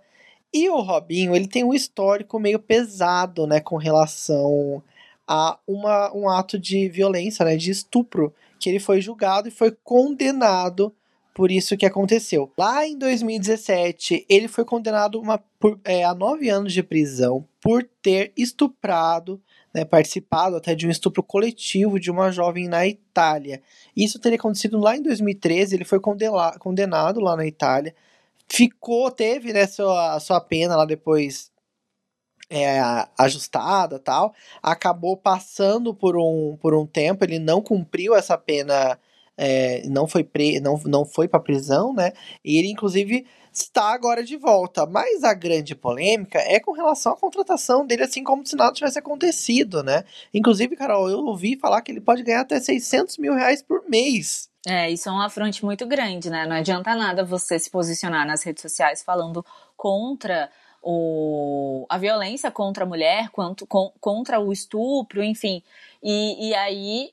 E 0.53 0.69
o 0.69 0.81
Robinho, 0.81 1.35
ele 1.35 1.47
tem 1.47 1.63
um 1.63 1.73
histórico 1.73 2.39
meio 2.39 2.59
pesado, 2.59 3.47
né, 3.47 3.59
com 3.61 3.77
relação 3.77 4.83
a 5.25 5.57
uma, 5.65 6.13
um 6.13 6.29
ato 6.29 6.59
de 6.59 6.89
violência, 6.89 7.45
né, 7.45 7.55
de 7.55 7.71
estupro, 7.71 8.33
que 8.59 8.69
ele 8.69 8.79
foi 8.79 8.99
julgado 8.99 9.47
e 9.47 9.51
foi 9.51 9.71
condenado 9.83 10.93
por 11.33 11.49
isso 11.49 11.77
que 11.77 11.85
aconteceu. 11.85 12.51
Lá 12.57 12.85
em 12.85 12.97
2017, 12.97 14.25
ele 14.27 14.49
foi 14.49 14.65
condenado 14.65 15.19
uma, 15.21 15.37
por, 15.57 15.79
é, 15.85 16.03
a 16.03 16.13
nove 16.13 16.49
anos 16.49 16.73
de 16.73 16.83
prisão 16.83 17.47
por 17.61 17.87
ter 18.01 18.33
estuprado, 18.35 19.41
né, 19.73 19.85
participado 19.85 20.57
até 20.57 20.75
de 20.75 20.85
um 20.85 20.91
estupro 20.91 21.23
coletivo 21.23 21.97
de 21.97 22.11
uma 22.11 22.29
jovem 22.29 22.67
na 22.67 22.85
Itália. 22.85 23.61
Isso 23.95 24.19
teria 24.19 24.37
acontecido 24.37 24.77
lá 24.77 24.97
em 24.97 25.01
2013, 25.01 25.75
ele 25.75 25.85
foi 25.85 26.01
condenado 26.01 27.21
lá 27.21 27.37
na 27.37 27.47
Itália 27.47 27.95
ficou, 28.51 29.09
teve 29.09 29.53
né, 29.53 29.65
sua, 29.65 30.19
sua 30.19 30.41
pena 30.41 30.75
lá 30.75 30.85
depois 30.85 31.51
é, 32.49 32.81
ajustada 33.17 33.97
tal, 33.97 34.33
acabou 34.61 35.15
passando 35.15 35.93
por 35.93 36.17
um, 36.17 36.57
por 36.61 36.73
um 36.75 36.85
tempo, 36.85 37.23
ele 37.23 37.39
não 37.39 37.61
cumpriu 37.61 38.13
essa 38.13 38.37
pena, 38.37 38.99
é, 39.37 39.87
não 39.87 40.05
foi 40.05 40.23
pre, 40.23 40.59
não, 40.59 40.77
não 40.85 41.05
foi 41.05 41.29
para 41.29 41.39
prisão, 41.39 41.93
né? 41.93 42.11
E 42.43 42.59
ele 42.59 42.69
inclusive 42.69 43.25
está 43.53 43.93
agora 43.93 44.23
de 44.23 44.35
volta. 44.35 44.85
Mas 44.85 45.23
a 45.23 45.33
grande 45.33 45.75
polêmica 45.75 46.39
é 46.39 46.59
com 46.59 46.73
relação 46.73 47.13
à 47.13 47.17
contratação 47.17 47.85
dele, 47.87 48.03
assim 48.03 48.23
como 48.23 48.45
se 48.45 48.55
nada 48.57 48.73
tivesse 48.73 48.99
acontecido, 48.99 49.81
né? 49.81 50.03
Inclusive, 50.33 50.75
Carol, 50.75 51.09
eu 51.09 51.19
ouvi 51.19 51.57
falar 51.57 51.81
que 51.81 51.91
ele 51.91 52.01
pode 52.01 52.23
ganhar 52.23 52.41
até 52.41 52.59
600 52.59 53.17
mil 53.17 53.33
reais 53.33 53.61
por 53.61 53.87
mês. 53.89 54.50
É, 54.67 54.91
isso 54.91 55.09
é 55.09 55.11
um 55.11 55.21
afronte 55.21 55.65
muito 55.65 55.87
grande, 55.87 56.29
né? 56.29 56.45
Não 56.45 56.55
adianta 56.55 56.95
nada 56.95 57.23
você 57.23 57.57
se 57.57 57.69
posicionar 57.69 58.25
nas 58.27 58.43
redes 58.43 58.61
sociais 58.61 59.01
falando 59.03 59.43
contra 59.75 60.51
o, 60.83 61.85
a 61.89 61.97
violência 61.97 62.51
contra 62.51 62.83
a 62.83 62.87
mulher, 62.87 63.29
quanto, 63.29 63.65
com, 63.65 63.91
contra 63.99 64.39
o 64.39 64.51
estupro, 64.51 65.23
enfim. 65.23 65.63
E, 66.01 66.49
e 66.49 66.55
aí 66.55 67.11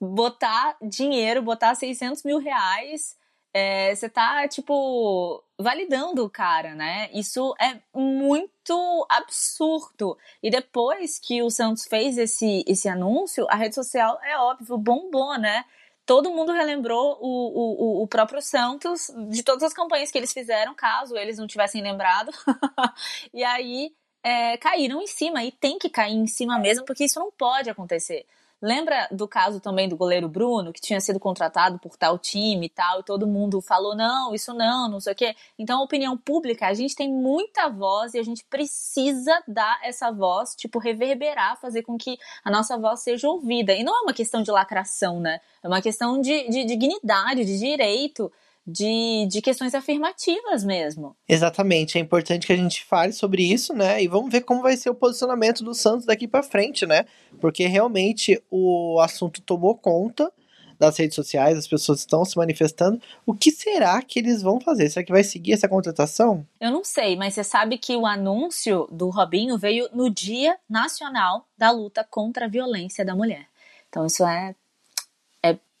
botar 0.00 0.76
dinheiro, 0.82 1.42
botar 1.42 1.74
600 1.74 2.22
mil 2.22 2.38
reais, 2.38 3.16
é, 3.52 3.94
você 3.94 4.08
tá, 4.08 4.46
tipo, 4.48 5.42
validando 5.58 6.24
o 6.24 6.30
cara, 6.30 6.74
né? 6.74 7.08
Isso 7.12 7.54
é 7.58 7.80
muito 7.94 9.06
absurdo. 9.08 10.18
E 10.42 10.50
depois 10.50 11.18
que 11.18 11.42
o 11.42 11.50
Santos 11.50 11.86
fez 11.86 12.18
esse, 12.18 12.62
esse 12.66 12.88
anúncio, 12.88 13.46
a 13.48 13.56
rede 13.56 13.74
social, 13.74 14.18
é 14.22 14.36
óbvio, 14.38 14.76
bombou, 14.76 15.38
né? 15.38 15.64
Todo 16.06 16.30
mundo 16.30 16.52
relembrou 16.52 17.18
o, 17.20 18.00
o, 18.00 18.02
o 18.04 18.06
próprio 18.06 18.40
Santos 18.40 19.10
de 19.28 19.42
todas 19.42 19.64
as 19.64 19.74
campanhas 19.74 20.10
que 20.10 20.16
eles 20.16 20.32
fizeram, 20.32 20.74
caso 20.74 21.16
eles 21.16 21.36
não 21.36 21.46
tivessem 21.46 21.82
lembrado. 21.82 22.30
e 23.34 23.42
aí 23.42 23.92
é, 24.22 24.56
caíram 24.56 25.02
em 25.02 25.06
cima, 25.06 25.44
e 25.44 25.50
tem 25.50 25.78
que 25.78 25.90
cair 25.90 26.14
em 26.14 26.26
cima 26.26 26.58
mesmo, 26.58 26.84
porque 26.84 27.04
isso 27.04 27.18
não 27.18 27.30
pode 27.30 27.68
acontecer. 27.68 28.24
Lembra 28.60 29.06
do 29.10 29.28
caso 29.28 29.60
também 29.60 29.86
do 29.86 29.96
goleiro 29.96 30.28
Bruno, 30.28 30.72
que 30.72 30.80
tinha 30.80 30.98
sido 31.00 31.20
contratado 31.20 31.78
por 31.78 31.96
tal 31.96 32.18
time 32.18 32.66
e 32.66 32.68
tal, 32.70 33.00
e 33.00 33.02
todo 33.02 33.26
mundo 33.26 33.60
falou: 33.60 33.94
não, 33.94 34.34
isso 34.34 34.54
não, 34.54 34.88
não 34.88 34.98
sei 34.98 35.12
o 35.12 35.16
quê. 35.16 35.36
Então, 35.58 35.80
a 35.80 35.84
opinião 35.84 36.16
pública, 36.16 36.66
a 36.66 36.74
gente 36.74 36.96
tem 36.96 37.12
muita 37.12 37.68
voz 37.68 38.14
e 38.14 38.18
a 38.18 38.22
gente 38.22 38.44
precisa 38.44 39.42
dar 39.46 39.78
essa 39.82 40.10
voz, 40.10 40.54
tipo, 40.54 40.78
reverberar, 40.78 41.60
fazer 41.60 41.82
com 41.82 41.98
que 41.98 42.18
a 42.42 42.50
nossa 42.50 42.78
voz 42.78 43.00
seja 43.00 43.28
ouvida. 43.28 43.74
E 43.74 43.84
não 43.84 43.94
é 43.94 44.00
uma 44.00 44.14
questão 44.14 44.42
de 44.42 44.50
lacração, 44.50 45.20
né? 45.20 45.40
É 45.62 45.68
uma 45.68 45.82
questão 45.82 46.18
de, 46.20 46.48
de 46.48 46.64
dignidade, 46.64 47.44
de 47.44 47.58
direito 47.58 48.32
de, 48.66 49.26
de 49.30 49.40
questões 49.40 49.74
afirmativas 49.74 50.64
mesmo. 50.64 51.16
Exatamente, 51.28 51.98
é 51.98 52.00
importante 52.00 52.46
que 52.46 52.52
a 52.52 52.56
gente 52.56 52.84
fale 52.84 53.12
sobre 53.12 53.42
isso, 53.42 53.72
né? 53.72 54.02
E 54.02 54.08
vamos 54.08 54.30
ver 54.30 54.40
como 54.40 54.62
vai 54.62 54.76
ser 54.76 54.90
o 54.90 54.94
posicionamento 54.94 55.62
do 55.62 55.74
Santos 55.74 56.06
daqui 56.06 56.26
para 56.26 56.42
frente, 56.42 56.84
né? 56.84 57.04
Porque 57.40 57.66
realmente 57.66 58.42
o 58.50 58.98
assunto 59.00 59.40
tomou 59.42 59.76
conta, 59.76 60.32
das 60.78 60.98
redes 60.98 61.14
sociais, 61.14 61.58
as 61.58 61.66
pessoas 61.66 62.00
estão 62.00 62.24
se 62.24 62.36
manifestando. 62.36 63.00
O 63.24 63.34
que 63.34 63.50
será 63.50 64.00
que 64.02 64.18
eles 64.18 64.42
vão 64.42 64.60
fazer? 64.60 64.88
Será 64.90 65.04
que 65.04 65.12
vai 65.12 65.24
seguir 65.24 65.52
essa 65.52 65.68
contratação? 65.68 66.46
Eu 66.60 66.70
não 66.70 66.84
sei, 66.84 67.16
mas 67.16 67.34
você 67.34 67.44
sabe 67.44 67.78
que 67.78 67.96
o 67.96 68.06
anúncio 68.06 68.86
do 68.90 69.08
Robinho 69.08 69.58
veio 69.58 69.88
no 69.92 70.10
Dia 70.10 70.56
Nacional 70.68 71.46
da 71.56 71.70
Luta 71.70 72.06
contra 72.08 72.46
a 72.46 72.48
Violência 72.48 73.04
da 73.04 73.14
Mulher. 73.14 73.46
Então 73.88 74.06
isso 74.06 74.24
é, 74.26 74.54
é 74.65 74.65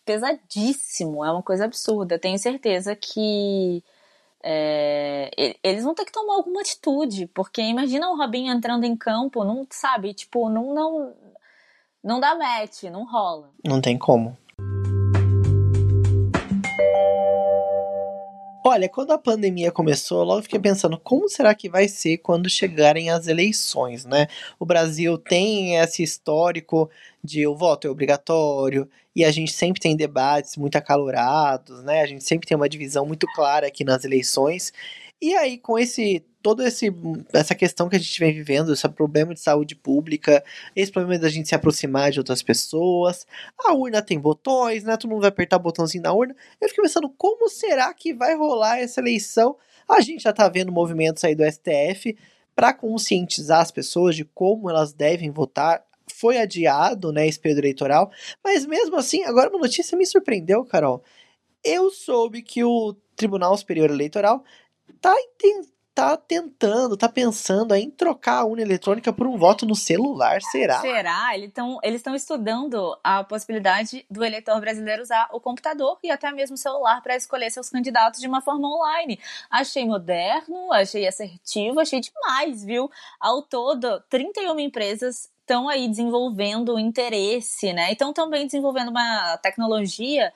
pesadíssimo, 0.06 1.24
é 1.24 1.30
uma 1.30 1.42
coisa 1.42 1.64
absurda. 1.64 2.18
Tenho 2.18 2.38
certeza 2.38 2.94
que 2.94 3.82
é, 4.42 5.56
eles 5.62 5.82
vão 5.82 5.94
ter 5.94 6.04
que 6.04 6.12
tomar 6.12 6.34
alguma 6.34 6.60
atitude, 6.60 7.26
porque 7.34 7.60
imagina 7.60 8.08
o 8.08 8.16
Robinho 8.16 8.52
entrando 8.52 8.84
em 8.84 8.96
campo, 8.96 9.44
não 9.44 9.66
sabe, 9.68 10.14
tipo, 10.14 10.48
não, 10.48 10.72
não, 10.72 11.14
não 12.02 12.20
dá 12.20 12.36
match, 12.36 12.84
não 12.84 13.04
rola. 13.04 13.50
Não 13.64 13.80
tem 13.80 13.98
como. 13.98 14.38
Olha, 18.68 18.88
quando 18.88 19.12
a 19.12 19.18
pandemia 19.18 19.70
começou, 19.70 20.18
eu 20.18 20.24
logo 20.24 20.42
fiquei 20.42 20.58
pensando 20.58 20.98
como 20.98 21.28
será 21.28 21.54
que 21.54 21.68
vai 21.68 21.86
ser 21.86 22.18
quando 22.18 22.50
chegarem 22.50 23.10
as 23.10 23.28
eleições, 23.28 24.04
né? 24.04 24.26
O 24.58 24.66
Brasil 24.66 25.16
tem 25.16 25.76
esse 25.76 26.02
histórico 26.02 26.90
de 27.22 27.46
o 27.46 27.54
voto 27.54 27.86
é 27.86 27.90
obrigatório 27.90 28.88
e 29.14 29.24
a 29.24 29.30
gente 29.30 29.52
sempre 29.52 29.80
tem 29.80 29.96
debates 29.96 30.56
muito 30.56 30.74
acalorados, 30.74 31.84
né? 31.84 32.00
A 32.02 32.06
gente 32.06 32.24
sempre 32.24 32.48
tem 32.48 32.56
uma 32.56 32.68
divisão 32.68 33.06
muito 33.06 33.24
clara 33.36 33.68
aqui 33.68 33.84
nas 33.84 34.04
eleições. 34.04 34.72
E 35.20 35.34
aí, 35.34 35.58
com 35.58 35.78
esse 35.78 36.24
toda 36.46 36.68
esse, 36.68 36.94
essa 37.32 37.56
questão 37.56 37.88
que 37.88 37.96
a 37.96 37.98
gente 37.98 38.20
vem 38.20 38.32
vivendo, 38.32 38.72
esse 38.72 38.88
problema 38.90 39.34
de 39.34 39.40
saúde 39.40 39.74
pública, 39.74 40.44
esse 40.76 40.92
problema 40.92 41.20
da 41.20 41.28
gente 41.28 41.48
se 41.48 41.56
aproximar 41.56 42.12
de 42.12 42.20
outras 42.20 42.40
pessoas, 42.40 43.26
a 43.58 43.74
urna 43.74 44.00
tem 44.00 44.16
botões, 44.16 44.84
né? 44.84 44.96
Todo 44.96 45.10
mundo 45.10 45.22
vai 45.22 45.30
apertar 45.30 45.56
o 45.56 45.60
botãozinho 45.60 46.04
na 46.04 46.12
urna. 46.12 46.36
Eu 46.60 46.68
fiquei 46.68 46.84
pensando, 46.84 47.08
como 47.08 47.48
será 47.48 47.92
que 47.92 48.14
vai 48.14 48.36
rolar 48.36 48.78
essa 48.78 49.00
eleição? 49.00 49.56
A 49.88 50.00
gente 50.00 50.22
já 50.22 50.32
tá 50.32 50.48
vendo 50.48 50.70
movimentos 50.70 51.24
aí 51.24 51.34
do 51.34 51.42
STF 51.42 52.16
para 52.54 52.72
conscientizar 52.72 53.60
as 53.60 53.72
pessoas 53.72 54.14
de 54.14 54.24
como 54.24 54.70
elas 54.70 54.92
devem 54.92 55.32
votar. 55.32 55.84
Foi 56.14 56.38
adiado, 56.38 57.10
né, 57.10 57.26
esse 57.26 57.40
período 57.40 57.58
eleitoral, 57.58 58.08
mas 58.44 58.64
mesmo 58.64 58.94
assim, 58.94 59.24
agora 59.24 59.50
uma 59.50 59.58
notícia 59.58 59.98
me 59.98 60.06
surpreendeu, 60.06 60.64
Carol. 60.64 61.02
Eu 61.64 61.90
soube 61.90 62.40
que 62.42 62.62
o 62.62 62.94
Tribunal 63.16 63.56
Superior 63.56 63.90
Eleitoral 63.90 64.44
tá, 65.00 65.14
tá 65.96 66.14
tentando, 66.14 66.94
tá 66.94 67.08
pensando 67.08 67.74
em 67.74 67.90
trocar 67.90 68.40
a 68.40 68.44
urna 68.44 68.60
eletrônica 68.60 69.10
por 69.14 69.26
um 69.26 69.38
voto 69.38 69.64
no 69.64 69.74
celular, 69.74 70.42
será? 70.42 70.78
Será? 70.82 71.34
Eles 71.34 71.48
estão 71.48 71.78
eles 71.82 72.02
estudando 72.16 72.98
a 73.02 73.24
possibilidade 73.24 74.04
do 74.10 74.22
eleitor 74.22 74.60
brasileiro 74.60 75.02
usar 75.02 75.26
o 75.32 75.40
computador 75.40 75.98
e 76.02 76.10
até 76.10 76.30
mesmo 76.32 76.52
o 76.52 76.58
celular 76.58 77.00
para 77.02 77.16
escolher 77.16 77.50
seus 77.50 77.70
candidatos 77.70 78.20
de 78.20 78.28
uma 78.28 78.42
forma 78.42 78.68
online. 78.68 79.18
Achei 79.50 79.86
moderno, 79.86 80.70
achei 80.70 81.08
assertivo, 81.08 81.80
achei 81.80 82.00
demais, 82.00 82.62
viu? 82.62 82.90
Ao 83.18 83.40
todo, 83.40 83.98
31 84.10 84.60
empresas 84.60 85.30
estão 85.40 85.66
aí 85.66 85.88
desenvolvendo 85.88 86.78
interesse, 86.78 87.72
né? 87.72 87.92
Estão 87.92 88.12
também 88.12 88.44
desenvolvendo 88.44 88.90
uma 88.90 89.38
tecnologia 89.38 90.30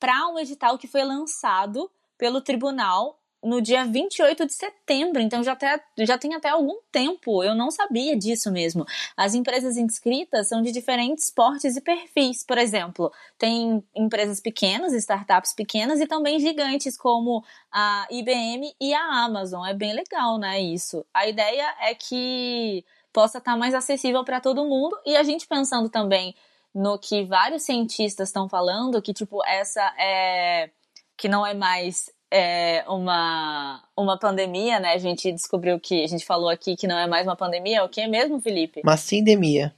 para 0.00 0.26
um 0.28 0.38
edital 0.38 0.78
que 0.78 0.86
foi 0.86 1.04
lançado 1.04 1.90
pelo 2.16 2.40
tribunal 2.40 3.18
no 3.42 3.60
dia 3.60 3.84
28 3.84 4.46
de 4.46 4.52
setembro, 4.52 5.20
então 5.20 5.42
já, 5.42 5.52
até, 5.52 5.82
já 5.98 6.16
tem 6.16 6.34
até 6.34 6.48
algum 6.48 6.76
tempo, 6.92 7.42
eu 7.42 7.54
não 7.54 7.70
sabia 7.70 8.16
disso 8.16 8.52
mesmo. 8.52 8.86
As 9.16 9.34
empresas 9.34 9.76
inscritas 9.76 10.48
são 10.48 10.62
de 10.62 10.70
diferentes 10.70 11.28
portes 11.30 11.76
e 11.76 11.80
perfis, 11.80 12.44
por 12.44 12.56
exemplo, 12.56 13.12
tem 13.36 13.82
empresas 13.94 14.40
pequenas, 14.40 14.92
startups 14.92 15.52
pequenas 15.54 16.00
e 16.00 16.06
também 16.06 16.38
gigantes 16.38 16.96
como 16.96 17.44
a 17.70 18.06
IBM 18.10 18.74
e 18.80 18.94
a 18.94 19.24
Amazon. 19.24 19.66
É 19.66 19.74
bem 19.74 19.92
legal, 19.92 20.38
né, 20.38 20.60
isso. 20.60 21.04
A 21.12 21.26
ideia 21.26 21.74
é 21.80 21.94
que 21.94 22.84
possa 23.12 23.38
estar 23.38 23.56
mais 23.56 23.74
acessível 23.74 24.24
para 24.24 24.40
todo 24.40 24.64
mundo 24.64 24.96
e 25.04 25.16
a 25.16 25.22
gente 25.22 25.46
pensando 25.46 25.88
também 25.88 26.34
no 26.74 26.98
que 26.98 27.24
vários 27.24 27.64
cientistas 27.64 28.28
estão 28.28 28.48
falando, 28.48 29.02
que 29.02 29.12
tipo, 29.12 29.44
essa 29.44 29.82
é 29.98 30.70
que 31.16 31.28
não 31.28 31.46
é 31.46 31.52
mais 31.52 32.10
é, 32.32 32.82
uma, 32.88 33.84
uma 33.94 34.18
pandemia, 34.18 34.80
né? 34.80 34.94
A 34.94 34.98
gente 34.98 35.30
descobriu 35.30 35.78
que, 35.78 36.02
a 36.02 36.06
gente 36.06 36.24
falou 36.24 36.48
aqui 36.48 36.74
que 36.74 36.86
não 36.86 36.98
é 36.98 37.06
mais 37.06 37.26
uma 37.26 37.36
pandemia, 37.36 37.78
é 37.78 37.82
o 37.82 37.90
que 37.90 38.00
é 38.00 38.08
mesmo, 38.08 38.40
Felipe? 38.40 38.80
Uma 38.82 38.96
sindemia. 38.96 39.74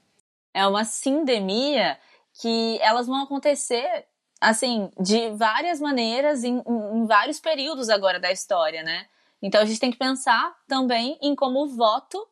É 0.54 0.64
uma 0.64 0.84
sindemia 0.84 1.98
que 2.40 2.78
elas 2.80 3.08
vão 3.08 3.20
acontecer, 3.20 4.06
assim, 4.40 4.88
de 5.00 5.30
várias 5.30 5.80
maneiras, 5.80 6.44
em, 6.44 6.62
em 6.64 7.06
vários 7.06 7.40
períodos 7.40 7.88
agora 7.88 8.20
da 8.20 8.30
história, 8.30 8.84
né? 8.84 9.06
Então 9.42 9.60
a 9.60 9.64
gente 9.64 9.80
tem 9.80 9.90
que 9.90 9.98
pensar 9.98 10.54
também 10.68 11.18
em 11.20 11.34
como 11.34 11.64
o 11.64 11.68
voto 11.68 12.24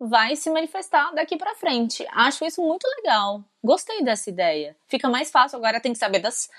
vai 0.00 0.34
se 0.34 0.50
manifestar 0.50 1.14
daqui 1.14 1.36
para 1.36 1.54
frente. 1.54 2.04
Acho 2.10 2.44
isso 2.44 2.60
muito 2.60 2.84
legal. 2.96 3.44
Gostei 3.62 4.02
dessa 4.02 4.28
ideia. 4.28 4.76
Fica 4.88 5.08
mais 5.08 5.30
fácil 5.30 5.58
agora, 5.58 5.80
tem 5.80 5.92
que 5.92 5.98
saber 5.98 6.18
das 6.18 6.50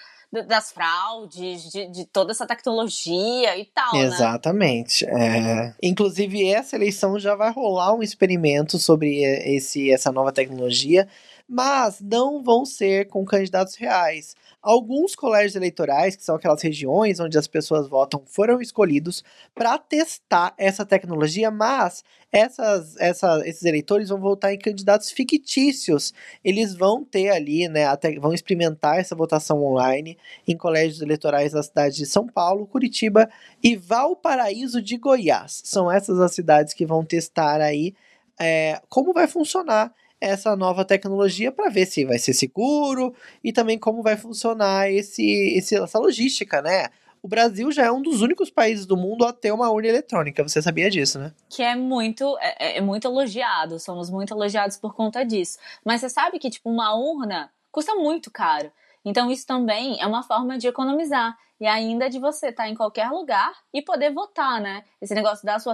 das 0.44 0.72
fraudes, 0.72 1.72
de, 1.72 1.88
de, 1.88 2.06
toda 2.06 2.32
essa 2.32 2.46
tecnologia 2.46 3.58
e 3.58 3.66
tal. 3.66 3.94
Né? 3.94 4.02
Exatamente. 4.02 5.06
Né? 5.06 5.68
É. 5.68 5.88
Inclusive, 5.88 6.48
essa 6.48 6.76
eleição 6.76 7.20
já 7.20 7.36
vai 7.36 7.52
rolar 7.52 7.94
um 7.94 8.04
experimento 8.04 8.78
sobre 8.78 9.22
esse, 9.24 9.92
essa 9.92 10.12
nova 10.12 10.32
tecnologia, 10.32 11.08
mas 11.48 12.02
não 12.02 12.42
vão 12.42 12.66
ser 12.66 13.08
com 13.08 13.24
candidatos 13.24 13.76
reais. 13.76 14.36
Alguns 14.62 15.16
colégios 15.16 15.56
eleitorais, 15.56 16.16
que 16.16 16.24
são 16.24 16.36
aquelas 16.36 16.62
regiões 16.62 17.20
onde 17.20 17.38
as 17.38 17.48
pessoas 17.48 17.88
votam, 17.88 18.24
foram 18.26 18.60
escolhidos 18.60 19.24
para 19.54 19.78
testar 19.78 20.54
essa 20.58 20.84
tecnologia, 20.84 21.52
mas 21.52 22.04
essas, 22.32 22.98
essa, 22.98 23.42
esses 23.48 23.64
eleitores 23.64 24.10
vão 24.10 24.20
votar 24.20 24.54
em 24.54 24.58
candidatos 24.58 25.12
fictícios. 25.12 26.14
Eles 26.44 26.74
vão 26.74 27.04
ter 27.06 27.30
ali, 27.30 27.68
né, 27.68 27.86
até, 27.86 28.20
vão 28.20 28.34
experimentar 28.34 29.00
essa 29.00 29.16
votação 29.16 29.64
online 29.64 30.18
em 30.48 30.58
colégios 30.58 31.02
eleitorais 31.02 31.52
da 31.52 31.62
cidade 31.62 31.96
de 31.96 32.06
São 32.08 32.26
Paulo, 32.26 32.66
Curitiba 32.66 33.30
e 33.64 33.76
Valparaíso 33.76 34.82
de 34.82 34.98
Goiás. 34.98 35.62
São 35.64 35.92
essas 35.92 36.20
as 36.20 36.34
cidades 36.34 36.74
que 36.74 36.86
vão 36.86 37.06
testar 37.06 37.62
aí 37.62 37.94
é, 38.40 38.82
como 38.90 39.14
vai 39.14 39.28
funcionar 39.28 39.94
essa 40.20 40.56
nova 40.56 40.86
tecnologia 40.86 41.52
para 41.52 41.70
ver 41.70 41.86
se 41.86 42.06
vai 42.06 42.18
ser 42.18 42.34
seguro 42.34 43.14
e 43.44 43.52
também 43.52 43.78
como 43.78 44.02
vai 44.02 44.18
funcionar 44.18 44.92
esse, 44.92 45.24
esse, 45.58 45.76
essa 45.76 46.00
logística, 46.00 46.62
né? 46.62 46.88
O 47.22 47.28
Brasil 47.28 47.72
já 47.72 47.86
é 47.86 47.92
um 47.92 48.04
dos 48.04 48.22
únicos 48.22 48.52
países 48.52 48.86
do 48.86 48.96
mundo 48.96 49.26
a 49.26 49.34
ter 49.34 49.52
uma 49.52 49.70
urna 49.72 49.88
eletrônica. 49.88 50.44
Você 50.44 50.62
sabia 50.62 50.92
disso, 50.92 51.18
né? 51.18 51.34
Que 51.50 51.64
é 51.64 51.76
muito, 51.76 52.38
é, 52.40 52.78
é 52.78 52.82
muito 52.82 53.08
elogiado. 53.08 53.80
Somos 53.80 54.12
muito 54.12 54.32
elogiados 54.32 54.78
por 54.78 54.94
conta 54.94 55.26
disso. 55.26 55.58
Mas 55.84 56.02
você 56.02 56.10
sabe 56.10 56.38
que, 56.38 56.52
tipo, 56.52 56.70
uma 56.70 56.96
urna 56.96 57.52
custa 57.72 57.96
muito 57.96 58.30
caro. 58.30 58.72
Então, 59.04 59.32
isso 59.32 59.46
também 59.46 60.00
é 60.00 60.06
uma 60.06 60.22
forma 60.22 60.56
de 60.56 60.68
economizar 60.68 61.36
e 61.60 61.66
ainda 61.66 62.10
de 62.10 62.20
você 62.20 62.48
estar 62.48 62.64
tá 62.64 62.70
em 62.70 62.76
qualquer 62.76 63.10
lugar 63.10 63.54
e 63.74 63.82
poder 63.82 64.12
votar, 64.12 64.60
né? 64.60 64.84
Esse 65.02 65.14
negócio 65.14 65.46
da 65.46 65.58
sua. 65.60 65.74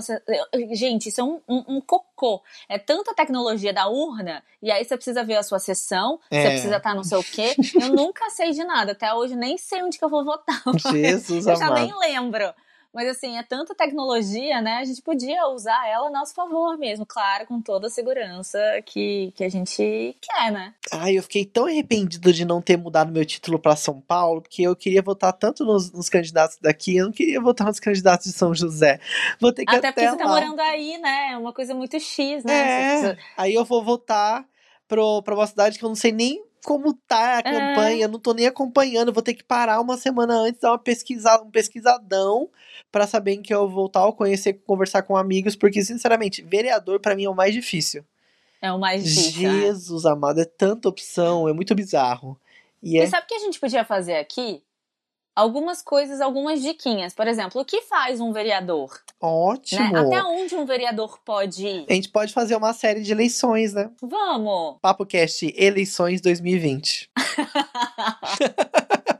Gente, 0.71 1.09
isso 1.09 1.21
é 1.21 1.23
um, 1.23 1.41
um, 1.47 1.63
um, 1.67 1.81
cocô. 1.81 2.41
É 2.69 2.77
tanta 2.77 3.13
tecnologia 3.13 3.73
da 3.73 3.87
urna, 3.87 4.43
e 4.61 4.71
aí 4.71 4.83
você 4.85 4.95
precisa 4.95 5.23
ver 5.23 5.37
a 5.37 5.43
sua 5.43 5.59
sessão, 5.59 6.19
é. 6.29 6.41
você 6.41 6.49
precisa 6.49 6.77
estar 6.77 6.89
tá 6.89 6.95
não 6.95 7.03
sei 7.03 7.17
o 7.17 7.23
quê. 7.23 7.55
Eu 7.81 7.89
nunca 7.89 8.29
sei 8.29 8.51
de 8.51 8.63
nada. 8.63 8.91
Até 8.91 9.13
hoje 9.13 9.35
nem 9.35 9.57
sei 9.57 9.81
onde 9.81 9.97
que 9.97 10.05
eu 10.05 10.09
vou 10.09 10.23
votar. 10.23 10.61
Jesus 10.91 11.47
eu 11.47 11.55
amado. 11.55 11.77
já 11.77 11.83
nem 11.83 11.97
lembro. 11.97 12.53
Mas 12.93 13.07
assim, 13.07 13.37
é 13.37 13.43
tanta 13.43 13.73
tecnologia, 13.73 14.61
né? 14.61 14.77
A 14.77 14.83
gente 14.83 15.01
podia 15.01 15.47
usar 15.47 15.87
ela 15.87 16.07
a 16.07 16.11
nosso 16.11 16.33
favor 16.33 16.77
mesmo, 16.77 17.05
claro, 17.05 17.47
com 17.47 17.61
toda 17.61 17.87
a 17.87 17.89
segurança 17.89 18.59
que, 18.85 19.31
que 19.33 19.45
a 19.45 19.49
gente 19.49 20.17
quer, 20.19 20.51
né? 20.51 20.73
Ai, 20.91 21.17
eu 21.17 21.23
fiquei 21.23 21.45
tão 21.45 21.65
arrependido 21.65 22.33
de 22.33 22.43
não 22.43 22.61
ter 22.61 22.77
mudado 22.77 23.11
meu 23.11 23.25
título 23.25 23.57
para 23.57 23.77
São 23.77 24.01
Paulo, 24.01 24.41
porque 24.41 24.63
eu 24.63 24.75
queria 24.75 25.01
votar 25.01 25.31
tanto 25.31 25.63
nos, 25.63 25.89
nos, 25.91 26.09
candidatos 26.09 26.57
daqui, 26.61 26.97
eu 26.97 27.05
não 27.05 27.13
queria 27.13 27.39
votar 27.39 27.67
nos 27.67 27.79
candidatos 27.79 28.27
de 28.27 28.33
São 28.33 28.53
José. 28.53 28.99
Vou 29.39 29.53
ter 29.53 29.65
que 29.65 29.73
até, 29.73 29.87
até 29.87 29.91
porque 29.91 30.05
lá. 30.05 30.11
você 30.11 30.17
tá 30.17 30.27
morando 30.27 30.59
aí, 30.59 30.97
né? 30.97 31.29
É 31.31 31.37
uma 31.37 31.53
coisa 31.53 31.73
muito 31.73 31.97
X, 31.97 32.43
né? 32.43 32.53
É, 32.53 32.89
precisa... 32.89 33.17
aí 33.37 33.53
eu 33.53 33.63
vou 33.63 33.81
votar 33.81 34.45
pro, 34.85 35.21
pra 35.23 35.33
uma 35.33 35.47
cidade 35.47 35.79
que 35.79 35.85
eu 35.85 35.89
não 35.89 35.95
sei 35.95 36.11
nem 36.11 36.43
como 36.63 36.93
tá 36.93 37.37
a 37.37 37.39
é. 37.39 37.43
campanha, 37.43 38.07
não 38.07 38.19
tô 38.19 38.33
nem 38.33 38.47
acompanhando, 38.47 39.13
vou 39.13 39.23
ter 39.23 39.33
que 39.33 39.43
parar 39.43 39.79
uma 39.81 39.97
semana 39.97 40.33
antes, 40.33 40.61
dar 40.61 40.71
uma 40.71 40.79
pesquisada, 40.79 41.43
um 41.43 41.51
pesquisadão 41.51 42.49
para 42.91 43.07
saber 43.07 43.33
em 43.33 43.41
que 43.41 43.53
eu 43.53 43.67
vou 43.67 43.69
voltar, 43.69 44.11
conhecer, 44.13 44.53
conversar 44.65 45.03
com 45.03 45.17
amigos, 45.17 45.55
porque 45.55 45.83
sinceramente, 45.83 46.41
vereador 46.41 46.99
para 46.99 47.15
mim 47.15 47.25
é 47.25 47.29
o 47.29 47.35
mais 47.35 47.53
difícil. 47.53 48.05
É 48.61 48.71
o 48.71 48.79
mais 48.79 49.03
difícil. 49.03 49.49
É. 49.49 49.61
Jesus 49.61 50.05
é. 50.05 50.09
amado, 50.09 50.39
é 50.39 50.45
tanta 50.45 50.87
opção, 50.87 51.47
é 51.47 51.53
muito 51.53 51.73
bizarro. 51.73 52.39
E, 52.81 52.99
é... 52.99 53.03
e 53.03 53.07
sabe 53.07 53.25
o 53.25 53.27
que 53.27 53.35
a 53.35 53.39
gente 53.39 53.59
podia 53.59 53.83
fazer 53.83 54.15
aqui? 54.15 54.61
Algumas 55.35 55.81
coisas, 55.81 56.21
algumas 56.21 56.61
diquinhas. 56.61 57.13
Por 57.13 57.27
exemplo, 57.27 57.61
o 57.61 57.65
que 57.65 57.81
faz 57.83 58.19
um 58.19 58.31
vereador? 58.31 58.91
Ótimo! 59.19 59.91
Né? 59.91 59.99
Até 59.99 60.23
onde 60.23 60.55
um 60.55 60.65
vereador 60.65 61.19
pode 61.23 61.65
ir? 61.65 61.85
A 61.89 61.93
gente 61.93 62.09
pode 62.09 62.33
fazer 62.33 62.55
uma 62.55 62.73
série 62.73 63.01
de 63.01 63.11
eleições, 63.11 63.73
né? 63.73 63.89
Vamos! 64.01 64.77
Papo 64.81 65.05
Cast 65.05 65.53
Eleições 65.57 66.21
2020. 66.21 67.09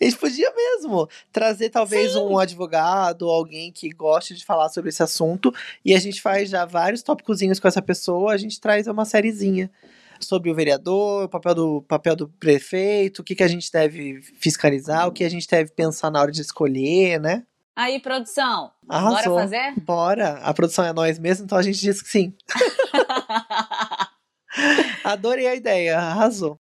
A 0.00 0.04
gente 0.04 0.16
podia 0.16 0.52
mesmo 0.52 1.08
trazer 1.30 1.70
talvez 1.70 2.12
Sim. 2.12 2.18
um 2.18 2.36
advogado 2.36 3.22
ou 3.22 3.30
alguém 3.30 3.70
que 3.70 3.88
goste 3.90 4.34
de 4.34 4.44
falar 4.44 4.68
sobre 4.68 4.88
esse 4.88 5.00
assunto 5.02 5.54
e 5.84 5.94
a 5.94 6.00
gente 6.00 6.20
faz 6.20 6.50
já 6.50 6.64
vários 6.64 7.02
tópicozinhos 7.02 7.60
com 7.60 7.68
essa 7.68 7.80
pessoa, 7.80 8.32
a 8.32 8.36
gente 8.36 8.60
traz 8.60 8.88
uma 8.88 9.04
sériezinha 9.04 9.70
sobre 10.24 10.50
o 10.50 10.54
vereador, 10.54 11.24
o 11.24 11.28
papel 11.28 11.54
do, 11.54 11.82
papel 11.82 12.16
do 12.16 12.28
prefeito, 12.28 13.20
o 13.20 13.24
que, 13.24 13.34
que 13.34 13.42
a 13.42 13.48
gente 13.48 13.70
deve 13.70 14.22
fiscalizar, 14.40 15.06
o 15.06 15.12
que 15.12 15.24
a 15.24 15.28
gente 15.28 15.48
deve 15.48 15.70
pensar 15.72 16.10
na 16.10 16.20
hora 16.20 16.32
de 16.32 16.40
escolher, 16.40 17.20
né? 17.20 17.44
Aí, 17.74 17.98
produção, 18.00 18.70
Arrasou. 18.86 19.32
bora 19.32 19.42
fazer? 19.42 19.72
Bora. 19.80 20.32
A 20.42 20.52
produção 20.52 20.84
é 20.84 20.92
nós 20.92 21.18
mesmos, 21.18 21.46
então 21.46 21.56
a 21.56 21.62
gente 21.62 21.80
diz 21.80 22.02
que 22.02 22.08
sim. 22.08 22.34
Adorei 25.02 25.46
a 25.46 25.54
ideia, 25.54 25.98
arrasou. 25.98 26.60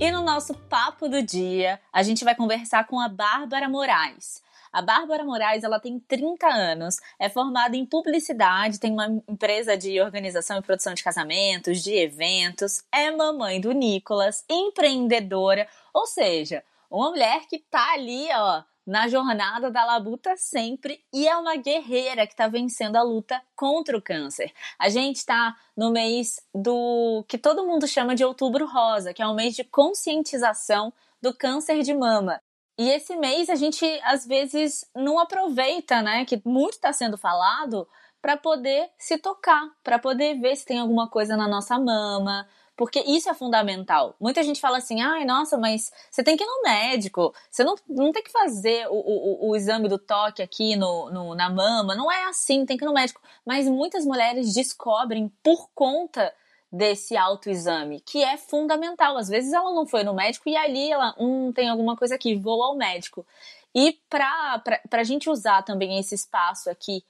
E 0.00 0.10
no 0.10 0.22
nosso 0.22 0.54
papo 0.54 1.10
do 1.10 1.22
dia, 1.22 1.78
a 1.92 2.02
gente 2.02 2.24
vai 2.24 2.34
conversar 2.34 2.86
com 2.86 2.98
a 2.98 3.06
Bárbara 3.06 3.68
Moraes. 3.68 4.40
A 4.72 4.80
Bárbara 4.80 5.24
Moraes, 5.24 5.64
ela 5.64 5.80
tem 5.80 5.98
30 5.98 6.46
anos, 6.46 6.96
é 7.18 7.28
formada 7.28 7.76
em 7.76 7.84
publicidade, 7.84 8.78
tem 8.78 8.92
uma 8.92 9.06
empresa 9.28 9.76
de 9.76 10.00
organização 10.00 10.58
e 10.58 10.62
produção 10.62 10.94
de 10.94 11.02
casamentos, 11.02 11.82
de 11.82 11.92
eventos, 11.94 12.84
é 12.92 13.10
mamãe 13.10 13.60
do 13.60 13.72
Nicolas, 13.72 14.44
empreendedora, 14.48 15.66
ou 15.92 16.06
seja, 16.06 16.62
uma 16.90 17.10
mulher 17.10 17.46
que 17.48 17.58
tá 17.58 17.94
ali, 17.94 18.28
ó, 18.32 18.62
na 18.86 19.08
jornada 19.08 19.70
da 19.70 19.84
labuta 19.84 20.36
sempre 20.36 21.04
e 21.12 21.28
é 21.28 21.36
uma 21.36 21.56
guerreira 21.56 22.26
que 22.26 22.32
está 22.32 22.48
vencendo 22.48 22.96
a 22.96 23.02
luta 23.02 23.40
contra 23.54 23.96
o 23.96 24.02
câncer. 24.02 24.52
A 24.78 24.88
gente 24.88 25.16
está 25.16 25.56
no 25.76 25.90
mês 25.90 26.40
do 26.54 27.24
que 27.28 27.38
todo 27.38 27.66
mundo 27.66 27.86
chama 27.86 28.14
de 28.14 28.24
Outubro 28.24 28.66
Rosa, 28.66 29.12
que 29.14 29.22
é 29.22 29.26
um 29.28 29.34
mês 29.34 29.54
de 29.54 29.64
conscientização 29.64 30.92
do 31.22 31.34
câncer 31.34 31.82
de 31.82 31.94
mama. 31.94 32.40
E 32.78 32.88
esse 32.88 33.16
mês 33.16 33.48
a 33.48 33.54
gente 33.54 33.84
às 34.04 34.26
vezes 34.26 34.84
não 34.94 35.18
aproveita, 35.18 36.02
né, 36.02 36.24
que 36.24 36.40
muito 36.44 36.74
está 36.74 36.92
sendo 36.92 37.16
falado 37.18 37.86
para 38.22 38.36
poder 38.36 38.90
se 38.98 39.18
tocar, 39.18 39.68
para 39.82 39.98
poder 39.98 40.38
ver 40.40 40.56
se 40.56 40.64
tem 40.64 40.78
alguma 40.78 41.08
coisa 41.08 41.36
na 41.36 41.48
nossa 41.48 41.78
mama, 41.78 42.46
porque 42.80 43.00
isso 43.00 43.28
é 43.28 43.34
fundamental. 43.34 44.14
Muita 44.18 44.42
gente 44.42 44.58
fala 44.58 44.78
assim, 44.78 45.02
ai, 45.02 45.26
nossa, 45.26 45.58
mas 45.58 45.92
você 46.10 46.22
tem 46.22 46.34
que 46.34 46.44
ir 46.44 46.46
no 46.46 46.62
médico, 46.62 47.34
você 47.50 47.62
não, 47.62 47.74
não 47.86 48.12
tem 48.12 48.22
que 48.22 48.32
fazer 48.32 48.86
o, 48.88 48.94
o, 48.94 49.50
o 49.50 49.56
exame 49.56 49.86
do 49.86 49.98
toque 49.98 50.40
aqui 50.40 50.76
no, 50.76 51.10
no, 51.10 51.34
na 51.34 51.50
mama, 51.50 51.94
não 51.94 52.10
é 52.10 52.24
assim, 52.24 52.64
tem 52.64 52.78
que 52.78 52.84
ir 52.84 52.86
no 52.86 52.94
médico. 52.94 53.20
Mas 53.44 53.68
muitas 53.68 54.06
mulheres 54.06 54.54
descobrem 54.54 55.30
por 55.42 55.68
conta 55.74 56.32
desse 56.72 57.16
autoexame, 57.16 58.00
que 58.00 58.22
é 58.22 58.36
fundamental. 58.36 59.16
Às 59.16 59.28
vezes 59.28 59.52
ela 59.52 59.72
não 59.74 59.86
foi 59.86 60.04
no 60.04 60.14
médico 60.14 60.48
e 60.48 60.56
ali 60.56 60.90
ela, 60.90 61.14
hum, 61.18 61.52
tem 61.52 61.68
alguma 61.68 61.96
coisa 61.96 62.14
aqui, 62.14 62.36
vou 62.36 62.62
ao 62.62 62.76
médico. 62.76 63.26
E 63.74 63.98
para 64.08 64.62
a 64.92 65.04
gente 65.04 65.28
usar 65.28 65.62
também 65.62 65.98
esse 65.98 66.14
espaço 66.14 66.70
aqui 66.70 67.04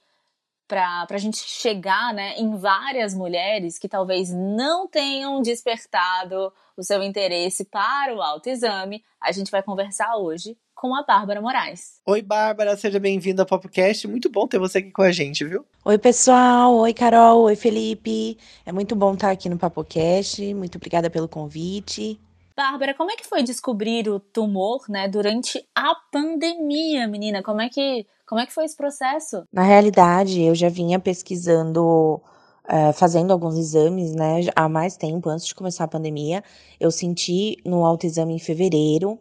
para 0.67 1.05
a 1.09 1.17
gente 1.17 1.37
chegar 1.37 2.13
né, 2.13 2.35
em 2.37 2.55
várias 2.55 3.13
mulheres 3.13 3.77
que 3.77 3.89
talvez 3.89 4.31
não 4.31 4.87
tenham 4.87 5.41
despertado 5.41 6.53
o 6.77 6.83
seu 6.83 7.03
interesse 7.03 7.65
para 7.65 8.15
o 8.15 8.21
autoexame, 8.21 9.03
a 9.19 9.33
gente 9.33 9.51
vai 9.51 9.61
conversar 9.61 10.15
hoje 10.15 10.57
com 10.81 10.95
a 10.95 11.03
Bárbara 11.03 11.39
Moraes. 11.39 12.01
Oi, 12.07 12.23
Bárbara, 12.23 12.75
seja 12.75 12.99
bem-vinda 12.99 13.43
ao 13.43 13.45
Popcast. 13.45 14.07
Muito 14.07 14.31
bom 14.31 14.47
ter 14.47 14.57
você 14.57 14.79
aqui 14.79 14.89
com 14.89 15.03
a 15.03 15.11
gente, 15.11 15.45
viu? 15.45 15.63
Oi, 15.85 15.95
pessoal. 15.99 16.73
Oi, 16.77 16.91
Carol. 16.91 17.43
Oi, 17.43 17.55
Felipe. 17.55 18.35
É 18.65 18.71
muito 18.71 18.95
bom 18.95 19.13
estar 19.13 19.29
aqui 19.29 19.47
no 19.47 19.59
Popcast. 19.59 20.51
Muito 20.55 20.77
obrigada 20.77 21.07
pelo 21.07 21.27
convite. 21.27 22.19
Bárbara, 22.57 22.95
como 22.95 23.11
é 23.11 23.15
que 23.15 23.27
foi 23.27 23.43
descobrir 23.43 24.09
o 24.09 24.19
tumor, 24.19 24.85
né, 24.89 25.07
durante 25.07 25.63
a 25.75 25.93
pandemia, 26.11 27.07
menina? 27.07 27.43
Como 27.43 27.61
é 27.61 27.69
que 27.69 28.07
como 28.27 28.41
é 28.41 28.47
que 28.47 28.53
foi 28.53 28.65
esse 28.65 28.75
processo? 28.75 29.43
Na 29.53 29.61
realidade, 29.61 30.41
eu 30.41 30.55
já 30.55 30.67
vinha 30.67 30.97
pesquisando, 30.99 32.19
uh, 32.65 32.91
fazendo 32.93 33.31
alguns 33.31 33.55
exames, 33.55 34.15
né, 34.15 34.39
há 34.55 34.67
mais 34.67 34.97
tempo, 34.97 35.29
antes 35.29 35.45
de 35.45 35.53
começar 35.53 35.83
a 35.83 35.87
pandemia. 35.87 36.43
Eu 36.79 36.89
senti 36.89 37.57
no 37.63 37.85
autoexame 37.85 38.33
em 38.33 38.39
fevereiro, 38.39 39.19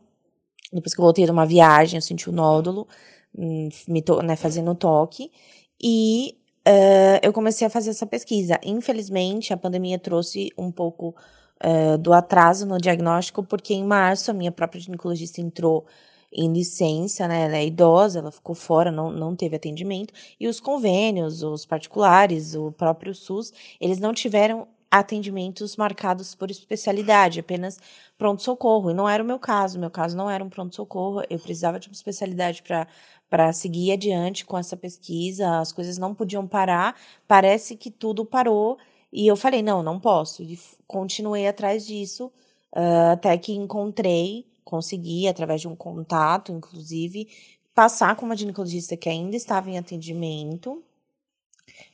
depois 0.73 0.95
que 0.95 1.01
eu 1.01 1.05
voltei 1.05 1.25
de 1.25 1.31
uma 1.31 1.47
viagem, 1.47 1.99
eu 1.99 2.03
senti 2.03 2.29
o 2.29 2.33
nódulo, 2.33 2.87
hum, 3.37 3.69
me 3.89 4.03
to, 4.03 4.23
né, 4.23 4.37
fazendo 4.37 4.75
toque, 4.75 5.31
e 5.83 6.37
uh, 6.67 7.19
eu 7.23 7.33
comecei 7.33 7.67
a 7.67 7.71
fazer 7.71 7.91
essa 7.91 8.07
pesquisa. 8.07 8.59
Infelizmente, 8.65 9.53
a 9.53 9.57
pandemia 9.57 9.99
trouxe 9.99 10.51
um 10.57 10.71
pouco 10.71 11.15
uh, 11.65 11.99
do 11.99 12.13
atraso 12.13 12.67
no 12.67 12.79
diagnóstico, 12.79 13.43
porque 13.43 13.75
em 13.75 13.85
março 13.85 14.31
a 14.31 14.35
minha 14.35 14.53
própria 14.53 14.81
ginecologista 14.81 15.41
entrou 15.41 15.87
em 16.33 16.53
licença, 16.53 17.27
né? 17.27 17.47
Ela 17.47 17.57
é 17.57 17.67
idosa, 17.67 18.21
ela 18.21 18.31
ficou 18.31 18.55
fora, 18.55 18.91
não, 18.91 19.11
não 19.11 19.35
teve 19.35 19.57
atendimento. 19.57 20.15
E 20.39 20.47
os 20.47 20.61
convênios, 20.61 21.43
os 21.43 21.67
particulares, 21.67 22.55
o 22.55 22.71
próprio 22.73 23.15
SUS, 23.15 23.53
eles 23.81 23.99
não 23.99 24.13
tiveram 24.15 24.69
atendimentos 24.91 25.77
marcados 25.77 26.35
por 26.35 26.51
especialidade, 26.51 27.41
apenas 27.41 27.79
pronto-socorro. 28.19 28.91
E 28.91 28.95
não 28.95 29.09
era 29.09 29.23
o 29.23 29.27
meu 29.27 29.39
caso, 29.39 29.79
meu 29.79 29.91
caso 29.91 30.17
não 30.17 30.29
era 30.29 30.45
um 30.45 30.49
pronto-socorro, 30.49 31.23
eu 31.31 31.39
precisava 31.39 31.79
de 31.79 31.89
uma 31.89 31.95
especialidade 31.95 32.63
para 33.29 33.53
seguir 33.53 33.93
adiante 33.93 34.45
com 34.45 34.59
essa 34.59 34.77
pesquisa, 34.77 35.61
as 35.61 35.73
coisas 35.73 35.99
não 35.99 36.15
podiam 36.15 36.47
parar, 36.47 36.97
parece 37.29 37.77
que 37.77 37.91
tudo 37.91 38.25
parou, 38.25 38.79
e 39.13 39.27
eu 39.27 39.37
falei, 39.37 39.63
não, 39.63 39.83
não 39.83 40.01
posso, 40.01 40.43
e 40.43 40.59
continuei 40.87 41.47
atrás 41.47 41.87
disso, 41.87 42.33
uh, 42.75 43.13
até 43.13 43.37
que 43.39 43.53
encontrei 43.53 44.51
consegui, 44.71 45.27
através 45.27 45.61
de 45.61 45.69
um 45.69 45.75
contato, 45.75 46.53
inclusive, 46.53 47.29
passar 47.75 48.15
com 48.15 48.25
uma 48.25 48.37
ginecologista 48.37 48.97
que 48.97 49.09
ainda 49.09 49.37
estava 49.37 49.69
em 49.69 49.77
atendimento 49.77 50.83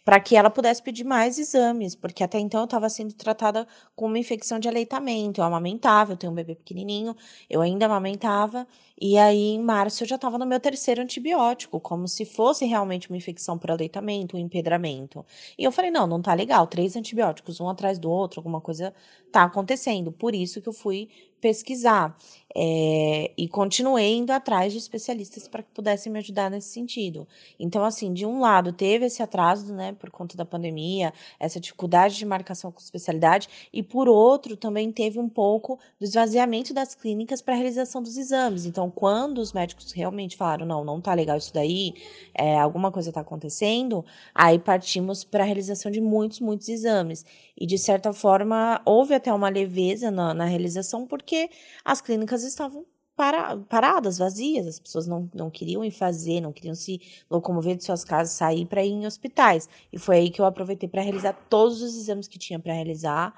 para 0.06 0.20
que 0.20 0.36
ela 0.36 0.48
pudesse 0.48 0.80
pedir 0.80 1.02
mais 1.02 1.36
exames, 1.36 1.96
porque 1.96 2.22
até 2.22 2.38
então 2.38 2.60
eu 2.60 2.66
estava 2.66 2.88
sendo 2.88 3.12
tratada 3.12 3.66
com 3.96 4.06
uma 4.06 4.20
infecção 4.20 4.56
de 4.56 4.68
aleitamento. 4.68 5.40
Eu 5.40 5.44
amamentava, 5.44 6.12
eu 6.12 6.16
tenho 6.16 6.30
um 6.32 6.34
bebê 6.36 6.54
pequenininho, 6.54 7.16
eu 7.50 7.60
ainda 7.60 7.86
amamentava, 7.86 8.68
e 9.00 9.18
aí 9.18 9.54
em 9.54 9.60
março 9.60 10.04
eu 10.04 10.08
já 10.08 10.14
estava 10.14 10.38
no 10.38 10.46
meu 10.46 10.60
terceiro 10.60 11.02
antibiótico, 11.02 11.80
como 11.80 12.06
se 12.06 12.24
fosse 12.24 12.64
realmente 12.64 13.10
uma 13.10 13.16
infecção 13.16 13.58
por 13.58 13.68
aleitamento, 13.72 14.36
um 14.36 14.40
empedramento. 14.40 15.26
E 15.58 15.64
eu 15.64 15.72
falei: 15.72 15.90
não, 15.90 16.06
não 16.06 16.22
tá 16.22 16.32
legal, 16.34 16.68
três 16.68 16.94
antibióticos, 16.94 17.60
um 17.60 17.68
atrás 17.68 17.98
do 17.98 18.08
outro, 18.08 18.38
alguma 18.38 18.60
coisa 18.60 18.94
tá 19.32 19.42
acontecendo. 19.42 20.12
Por 20.12 20.36
isso 20.36 20.62
que 20.62 20.68
eu 20.68 20.72
fui 20.72 21.08
pesquisar. 21.40 22.16
É, 22.58 23.32
e 23.36 23.48
continuei 23.48 24.14
indo 24.16 24.30
atrás 24.30 24.72
de 24.72 24.78
especialistas 24.78 25.46
para 25.46 25.62
que 25.62 25.70
pudessem 25.72 26.10
me 26.10 26.18
ajudar 26.18 26.50
nesse 26.50 26.68
sentido. 26.70 27.28
Então, 27.58 27.84
assim, 27.84 28.12
de 28.14 28.24
um 28.24 28.40
lado, 28.40 28.72
teve 28.72 29.06
esse 29.06 29.22
atraso, 29.22 29.74
né, 29.74 29.92
por 29.96 30.10
conta 30.10 30.36
da 30.36 30.44
pandemia, 30.44 31.12
essa 31.40 31.58
dificuldade 31.58 32.16
de 32.16 32.24
marcação 32.24 32.70
com 32.70 32.80
especialidade, 32.80 33.48
e 33.72 33.82
por 33.82 34.08
outro, 34.08 34.56
também 34.56 34.92
teve 34.92 35.18
um 35.18 35.28
pouco 35.28 35.78
do 35.98 36.04
esvaziamento 36.04 36.72
das 36.72 36.94
clínicas 36.94 37.42
para 37.42 37.54
a 37.54 37.56
realização 37.56 38.02
dos 38.02 38.16
exames. 38.16 38.66
Então, 38.66 38.90
quando 38.90 39.38
os 39.38 39.52
médicos 39.52 39.92
realmente 39.92 40.36
falaram, 40.36 40.66
não, 40.66 40.84
não 40.84 41.00
tá 41.00 41.14
legal 41.14 41.36
isso 41.36 41.52
daí, 41.52 41.94
é, 42.34 42.58
alguma 42.58 42.92
coisa 42.92 43.08
está 43.08 43.20
acontecendo, 43.20 44.04
aí 44.34 44.58
partimos 44.58 45.24
para 45.24 45.42
a 45.42 45.46
realização 45.46 45.90
de 45.90 46.00
muitos, 46.00 46.40
muitos 46.40 46.68
exames. 46.68 47.24
E, 47.56 47.66
de 47.66 47.78
certa 47.78 48.12
forma, 48.12 48.80
houve 48.84 49.14
até 49.14 49.32
uma 49.32 49.48
leveza 49.48 50.10
na, 50.10 50.34
na 50.34 50.44
realização, 50.44 51.06
porque 51.06 51.50
as 51.84 52.00
clínicas 52.00 52.44
estavam 52.44 52.84
para, 53.16 53.56
paradas, 53.56 54.18
vazias, 54.18 54.66
as 54.66 54.78
pessoas 54.78 55.06
não, 55.06 55.28
não 55.34 55.50
queriam 55.50 55.82
ir 55.82 55.90
fazer, 55.90 56.40
não 56.40 56.52
queriam 56.52 56.74
se 56.74 57.00
locomover 57.30 57.76
de 57.76 57.84
suas 57.84 58.04
casas, 58.04 58.34
sair 58.34 58.66
para 58.66 58.84
ir 58.84 58.90
em 58.90 59.06
hospitais. 59.06 59.68
E 59.92 59.98
foi 59.98 60.16
aí 60.18 60.30
que 60.30 60.40
eu 60.40 60.44
aproveitei 60.44 60.88
para 60.88 61.00
realizar 61.00 61.32
todos 61.48 61.80
os 61.80 61.96
exames 61.96 62.28
que 62.28 62.38
tinha 62.38 62.58
para 62.58 62.74
realizar. 62.74 63.34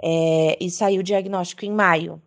É, 0.00 0.56
e 0.60 0.70
saiu 0.70 1.00
o 1.00 1.04
diagnóstico 1.04 1.64
em 1.64 1.72
maio. 1.72 2.22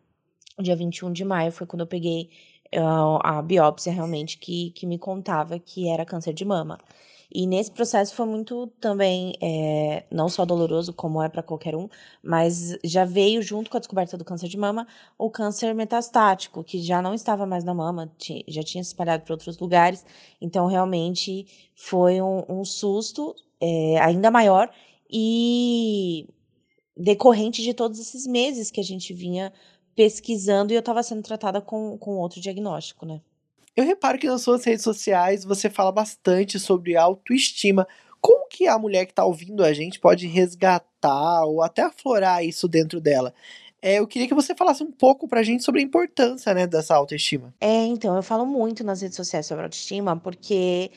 Dia 0.60 0.76
21 0.76 1.12
de 1.12 1.26
maio 1.26 1.52
foi 1.52 1.66
quando 1.66 1.82
eu 1.82 1.88
peguei 1.88 2.30
uh, 2.76 3.20
a 3.24 3.42
biópsia 3.42 3.92
realmente 3.92 4.38
que, 4.38 4.72
que 4.72 4.86
me 4.86 5.00
contava 5.00 5.58
que 5.58 5.90
era 5.90 6.06
câncer 6.06 6.34
de 6.34 6.46
mama. 6.46 6.78
E 7.34 7.48
nesse 7.48 7.72
processo 7.72 8.14
foi 8.14 8.26
muito 8.26 8.68
também, 8.80 9.34
é, 9.42 10.04
não 10.12 10.28
só 10.28 10.46
doloroso, 10.46 10.94
como 10.94 11.22
é 11.22 11.30
para 11.30 11.42
qualquer 11.42 11.76
um, 11.76 11.88
mas 12.22 12.78
já 12.84 13.06
veio 13.06 13.42
junto 13.42 13.70
com 13.70 13.78
a 13.78 13.80
descoberta 13.80 14.18
do 14.18 14.26
câncer 14.26 14.50
de 14.50 14.58
mama 14.58 14.86
o 15.18 15.30
câncer 15.30 15.74
metastático, 15.74 16.64
que 16.64 16.82
já 16.82 17.02
não 17.02 17.14
estava 17.14 17.46
mais 17.46 17.64
na 17.64 17.74
mama, 17.74 18.12
já 18.48 18.64
tinha 18.64 18.84
se 18.84 18.90
espalhado 18.90 19.24
para 19.24 19.34
outros 19.34 19.58
lugares. 19.60 20.06
Então, 20.42 20.68
realmente 20.68 21.46
foi 21.76 22.22
um, 22.22 22.44
um 22.50 22.66
susto 22.66 23.34
é, 23.62 24.00
ainda 24.00 24.30
maior 24.30 24.70
e 25.10 26.28
decorrente 26.98 27.62
de 27.62 27.74
todos 27.74 28.00
esses 28.00 28.28
meses 28.28 28.70
que 28.70 28.80
a 28.80 28.84
gente 28.84 29.14
vinha 29.14 29.54
pesquisando 29.96 30.74
e 30.74 30.76
eu 30.76 30.80
estava 30.80 31.04
sendo 31.04 31.24
tratada 31.24 31.62
com, 31.62 31.98
com 31.98 32.18
outro 32.18 32.42
diagnóstico, 32.42 33.06
né? 33.06 33.22
Eu 33.76 33.86
reparo 33.86 34.18
que 34.18 34.28
nas 34.28 34.42
suas 34.42 34.64
redes 34.66 34.84
sociais 34.84 35.46
você 35.46 35.70
fala 35.70 35.92
bastante 35.92 36.60
sobre 36.60 36.98
autoestima. 36.98 37.88
Como 38.20 38.48
que 38.48 38.68
a 38.68 38.78
mulher 38.78 39.06
que 39.06 39.14
está 39.14 39.26
ouvindo 39.26 39.64
a 39.64 39.74
gente 39.74 40.00
pode 40.00 40.28
resgatar 40.28 41.46
ou 41.46 41.62
até 41.62 41.82
aflorar 41.82 42.44
isso 42.44 42.68
dentro 42.68 43.00
dela? 43.00 43.34
É, 43.82 43.96
eu 43.96 44.06
queria 44.06 44.28
que 44.28 44.34
você 44.34 44.54
falasse 44.54 44.84
um 44.84 44.92
pouco 44.92 45.28
pra 45.28 45.42
gente 45.42 45.64
sobre 45.64 45.82
a 45.82 45.84
importância, 45.84 46.54
né, 46.54 46.68
dessa 46.68 46.96
autoestima. 46.96 47.52
É, 47.60 47.84
então, 47.86 48.16
eu 48.16 48.22
falo 48.22 48.46
muito 48.46 48.84
nas 48.84 49.02
redes 49.02 49.16
sociais 49.16 49.48
sobre 49.48 49.64
autoestima, 49.64 50.16
porque 50.16 50.92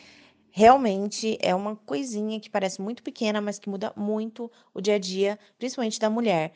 realmente 0.51 1.39
é 1.41 1.55
uma 1.55 1.77
coisinha 1.77 2.39
que 2.39 2.51
parece 2.51 2.83
muito 2.83 3.03
pequena, 3.03 3.41
mas 3.41 3.59
que 3.59 3.71
muda 3.71 3.91
muito 3.97 4.51
o 4.75 4.83
dia 4.83 4.97
a 4.97 4.99
dia, 4.99 5.39
principalmente 5.59 5.99
da 5.99 6.11
mulher. 6.11 6.53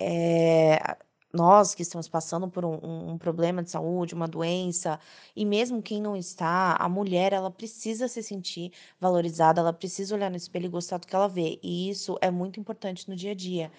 É, 0.00 0.96
nós 1.32 1.74
que 1.74 1.82
estamos 1.82 2.08
passando 2.08 2.48
por 2.48 2.64
um, 2.64 3.10
um, 3.12 3.18
problema 3.18 3.62
de 3.62 3.70
saúde, 3.70 4.14
uma 4.14 4.26
doença, 4.26 4.98
e 5.36 5.44
mesmo 5.44 5.82
quem 5.82 6.00
não 6.00 6.16
está, 6.16 6.76
a 6.76 6.88
mulher 6.88 7.32
ela 7.32 7.50
precisa 7.50 8.08
se 8.08 8.22
sentir 8.22 8.72
valorizada, 9.00 9.60
ela 9.60 9.72
precisa 9.72 10.14
olhar 10.14 10.30
no 10.30 10.36
espelho 10.36 10.66
e 10.66 10.68
gostar 10.68 10.98
do 10.98 11.06
que 11.06 11.14
ela 11.14 11.28
vê, 11.28 11.58
e 11.62 11.90
isso 11.90 12.16
é 12.20 12.30
muito 12.30 12.58
importante 12.58 13.08
no 13.08 13.16
dia 13.16 13.32
a 13.32 13.34
dia. 13.34 13.70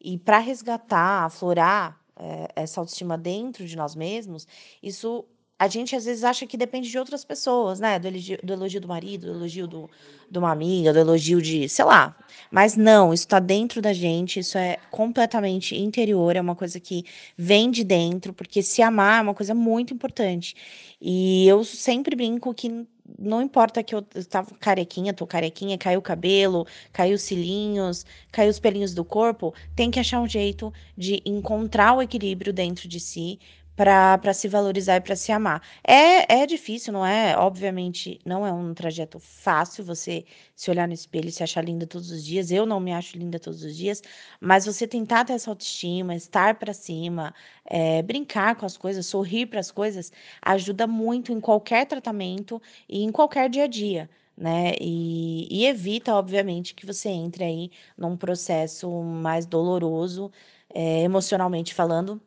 E 0.00 0.18
para 0.18 0.38
resgatar, 0.38 1.24
aflorar 1.24 2.00
é, 2.16 2.48
essa 2.56 2.80
autoestima 2.80 3.16
dentro 3.16 3.66
de 3.66 3.76
nós 3.76 3.94
mesmos, 3.94 4.46
isso 4.82 5.24
a 5.58 5.68
gente 5.68 5.96
às 5.96 6.04
vezes 6.04 6.22
acha 6.22 6.46
que 6.46 6.56
depende 6.56 6.90
de 6.90 6.98
outras 6.98 7.24
pessoas, 7.24 7.80
né? 7.80 7.98
Do 7.98 8.08
elogio 8.08 8.38
do, 8.42 8.52
elogio 8.52 8.80
do 8.80 8.88
marido, 8.88 9.26
do 9.26 9.38
elogio 9.38 9.66
do, 9.66 9.90
de 10.30 10.38
uma 10.38 10.50
amiga, 10.50 10.92
do 10.92 10.98
elogio 10.98 11.40
de, 11.40 11.66
sei 11.68 11.84
lá. 11.84 12.14
Mas 12.50 12.76
não, 12.76 13.14
isso 13.14 13.24
está 13.24 13.40
dentro 13.40 13.80
da 13.80 13.92
gente, 13.92 14.40
isso 14.40 14.58
é 14.58 14.76
completamente 14.90 15.74
interior, 15.74 16.36
é 16.36 16.40
uma 16.40 16.54
coisa 16.54 16.78
que 16.78 17.04
vem 17.38 17.70
de 17.70 17.84
dentro, 17.84 18.34
porque 18.34 18.62
se 18.62 18.82
amar 18.82 19.20
é 19.20 19.22
uma 19.22 19.34
coisa 19.34 19.54
muito 19.54 19.94
importante. 19.94 20.54
E 21.00 21.48
eu 21.48 21.64
sempre 21.64 22.14
brinco 22.14 22.52
que 22.52 22.86
não 23.18 23.40
importa 23.40 23.82
que 23.82 23.94
eu 23.94 24.04
estava 24.14 24.54
carequinha, 24.56 25.14
tô 25.14 25.26
carequinha, 25.26 25.78
caiu 25.78 26.00
o 26.00 26.02
cabelo, 26.02 26.66
caiu 26.92 27.14
os 27.14 27.22
cílinhos, 27.22 28.04
caiu 28.30 28.50
os 28.50 28.58
pelinhos 28.58 28.92
do 28.92 29.04
corpo, 29.04 29.54
tem 29.74 29.90
que 29.90 30.00
achar 30.00 30.20
um 30.20 30.28
jeito 30.28 30.72
de 30.96 31.22
encontrar 31.24 31.94
o 31.94 32.02
equilíbrio 32.02 32.52
dentro 32.52 32.88
de 32.88 33.00
si 33.00 33.38
para 33.76 34.32
se 34.32 34.48
valorizar 34.48 34.96
e 34.96 35.00
para 35.02 35.14
se 35.14 35.30
amar. 35.30 35.62
É, 35.86 36.40
é 36.42 36.46
difícil, 36.46 36.92
não 36.94 37.04
é? 37.04 37.36
Obviamente, 37.36 38.18
não 38.24 38.46
é 38.46 38.52
um 38.52 38.72
trajeto 38.72 39.18
fácil 39.20 39.84
você 39.84 40.24
se 40.54 40.70
olhar 40.70 40.88
no 40.88 40.94
espelho 40.94 41.28
e 41.28 41.32
se 41.32 41.42
achar 41.42 41.62
linda 41.62 41.86
todos 41.86 42.10
os 42.10 42.24
dias. 42.24 42.50
Eu 42.50 42.64
não 42.64 42.80
me 42.80 42.92
acho 42.92 43.18
linda 43.18 43.38
todos 43.38 43.62
os 43.62 43.76
dias, 43.76 44.02
mas 44.40 44.64
você 44.64 44.86
tentar 44.86 45.24
ter 45.26 45.34
essa 45.34 45.50
autoestima, 45.50 46.14
estar 46.14 46.54
para 46.58 46.72
cima, 46.72 47.34
é, 47.66 48.02
brincar 48.02 48.56
com 48.56 48.64
as 48.64 48.76
coisas, 48.78 49.04
sorrir 49.06 49.46
para 49.46 49.60
as 49.60 49.70
coisas, 49.70 50.10
ajuda 50.40 50.86
muito 50.86 51.30
em 51.30 51.40
qualquer 51.40 51.86
tratamento 51.86 52.60
e 52.88 53.02
em 53.04 53.12
qualquer 53.12 53.50
dia 53.50 53.64
a 53.64 53.66
dia. 53.66 54.08
Né? 54.36 54.74
E, 54.80 55.48
e 55.50 55.66
evita, 55.66 56.14
obviamente, 56.14 56.74
que 56.74 56.86
você 56.86 57.08
entre 57.08 57.44
aí 57.44 57.70
num 57.96 58.16
processo 58.16 58.90
mais 59.02 59.46
doloroso, 59.46 60.30
é, 60.74 61.02
emocionalmente 61.02 61.72
falando, 61.74 62.20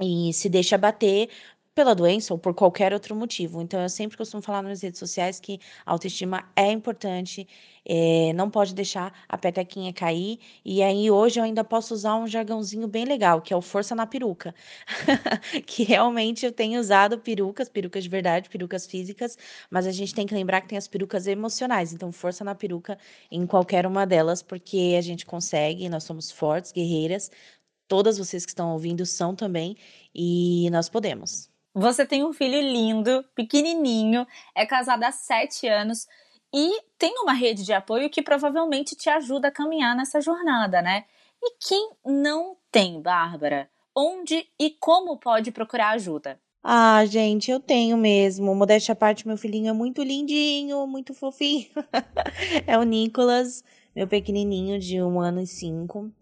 e 0.00 0.32
se 0.32 0.48
deixa 0.48 0.76
bater 0.78 1.28
pela 1.74 1.94
doença 1.94 2.34
ou 2.34 2.38
por 2.38 2.52
qualquer 2.54 2.92
outro 2.92 3.14
motivo. 3.14 3.62
Então, 3.62 3.80
eu 3.80 3.88
sempre 3.88 4.16
costumo 4.16 4.42
falar 4.42 4.60
nas 4.62 4.82
redes 4.82 4.98
sociais 4.98 5.38
que 5.40 5.58
a 5.86 5.92
autoestima 5.92 6.50
é 6.56 6.70
importante, 6.72 7.46
é, 7.86 8.32
não 8.34 8.50
pode 8.50 8.74
deixar 8.74 9.14
a 9.28 9.38
petequinha 9.38 9.92
cair. 9.92 10.38
E 10.64 10.82
aí, 10.82 11.10
hoje, 11.10 11.38
eu 11.40 11.44
ainda 11.44 11.62
posso 11.64 11.94
usar 11.94 12.16
um 12.16 12.26
jargãozinho 12.26 12.86
bem 12.88 13.04
legal, 13.04 13.40
que 13.40 13.52
é 13.54 13.56
o 13.56 13.62
força 13.62 13.94
na 13.94 14.04
peruca. 14.06 14.54
que 15.66 15.84
realmente 15.84 16.44
eu 16.44 16.52
tenho 16.52 16.80
usado 16.80 17.18
perucas, 17.18 17.68
perucas 17.68 18.02
de 18.04 18.08
verdade, 18.10 18.48
perucas 18.50 18.86
físicas, 18.86 19.36
mas 19.70 19.86
a 19.86 19.92
gente 19.92 20.14
tem 20.14 20.26
que 20.26 20.34
lembrar 20.34 20.60
que 20.60 20.68
tem 20.68 20.78
as 20.78 20.88
perucas 20.88 21.26
emocionais. 21.26 21.92
Então, 21.92 22.10
força 22.12 22.44
na 22.44 22.54
peruca 22.54 22.98
em 23.30 23.46
qualquer 23.46 23.86
uma 23.86 24.06
delas, 24.06 24.42
porque 24.42 24.94
a 24.98 25.00
gente 25.00 25.24
consegue, 25.26 25.88
nós 25.88 26.04
somos 26.04 26.30
fortes, 26.30 26.72
guerreiras, 26.72 27.30
todas 27.90 28.16
vocês 28.16 28.46
que 28.46 28.52
estão 28.52 28.72
ouvindo 28.72 29.04
são 29.04 29.34
também, 29.34 29.76
e 30.14 30.70
nós 30.70 30.88
podemos. 30.88 31.50
Você 31.74 32.06
tem 32.06 32.24
um 32.24 32.32
filho 32.32 32.60
lindo, 32.60 33.24
pequenininho, 33.34 34.24
é 34.54 34.64
casada 34.64 35.08
há 35.08 35.12
sete 35.12 35.66
anos 35.66 36.06
e 36.54 36.82
tem 36.96 37.12
uma 37.18 37.32
rede 37.32 37.64
de 37.64 37.72
apoio 37.72 38.08
que 38.08 38.22
provavelmente 38.22 38.94
te 38.94 39.10
ajuda 39.10 39.48
a 39.48 39.52
caminhar 39.52 39.96
nessa 39.96 40.20
jornada, 40.20 40.80
né? 40.80 41.04
E 41.42 41.56
quem 41.58 41.90
não 42.06 42.56
tem, 42.70 43.02
Bárbara? 43.02 43.68
Onde 43.94 44.46
e 44.58 44.70
como 44.70 45.16
pode 45.16 45.50
procurar 45.50 45.90
ajuda? 45.90 46.38
Ah, 46.62 47.04
gente, 47.06 47.50
eu 47.50 47.58
tenho 47.58 47.96
mesmo. 47.96 48.54
Modéstia 48.54 48.92
à 48.92 48.96
parte, 48.96 49.26
meu 49.26 49.36
filhinho 49.36 49.70
é 49.70 49.72
muito 49.72 50.02
lindinho, 50.02 50.86
muito 50.86 51.12
fofinho. 51.12 51.66
é 52.66 52.78
o 52.78 52.84
Nicolas, 52.84 53.64
meu 53.96 54.06
pequenininho 54.06 54.78
de 54.78 55.02
um 55.02 55.20
ano 55.20 55.40
e 55.40 55.46
cinco. 55.46 56.12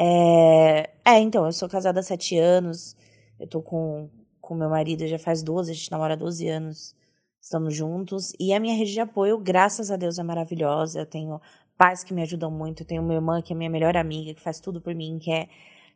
É, 0.00 0.90
é, 1.04 1.18
então, 1.18 1.44
eu 1.44 1.52
sou 1.52 1.68
casada 1.68 1.98
há 1.98 2.02
sete 2.04 2.38
anos, 2.38 2.96
eu 3.40 3.48
tô 3.48 3.60
com, 3.60 4.08
com 4.40 4.54
meu 4.54 4.70
marido 4.70 5.04
já 5.08 5.18
faz 5.18 5.42
12, 5.42 5.72
a 5.72 5.74
gente 5.74 5.90
namora 5.90 6.16
12 6.16 6.46
anos, 6.48 6.94
estamos 7.40 7.74
juntos, 7.74 8.32
e 8.38 8.52
a 8.52 8.60
minha 8.60 8.76
rede 8.76 8.92
de 8.92 9.00
apoio, 9.00 9.36
graças 9.38 9.90
a 9.90 9.96
Deus, 9.96 10.16
é 10.16 10.22
maravilhosa, 10.22 11.00
eu 11.00 11.06
tenho 11.06 11.40
pais 11.76 12.04
que 12.04 12.14
me 12.14 12.22
ajudam 12.22 12.48
muito, 12.48 12.84
eu 12.84 12.86
tenho 12.86 13.02
minha 13.02 13.16
irmã, 13.16 13.42
que 13.42 13.52
é 13.52 13.56
minha 13.56 13.68
melhor 13.68 13.96
amiga, 13.96 14.32
que 14.34 14.40
faz 14.40 14.60
tudo 14.60 14.80
por 14.80 14.94
mim, 14.94 15.18
que 15.20 15.32
é 15.32 15.48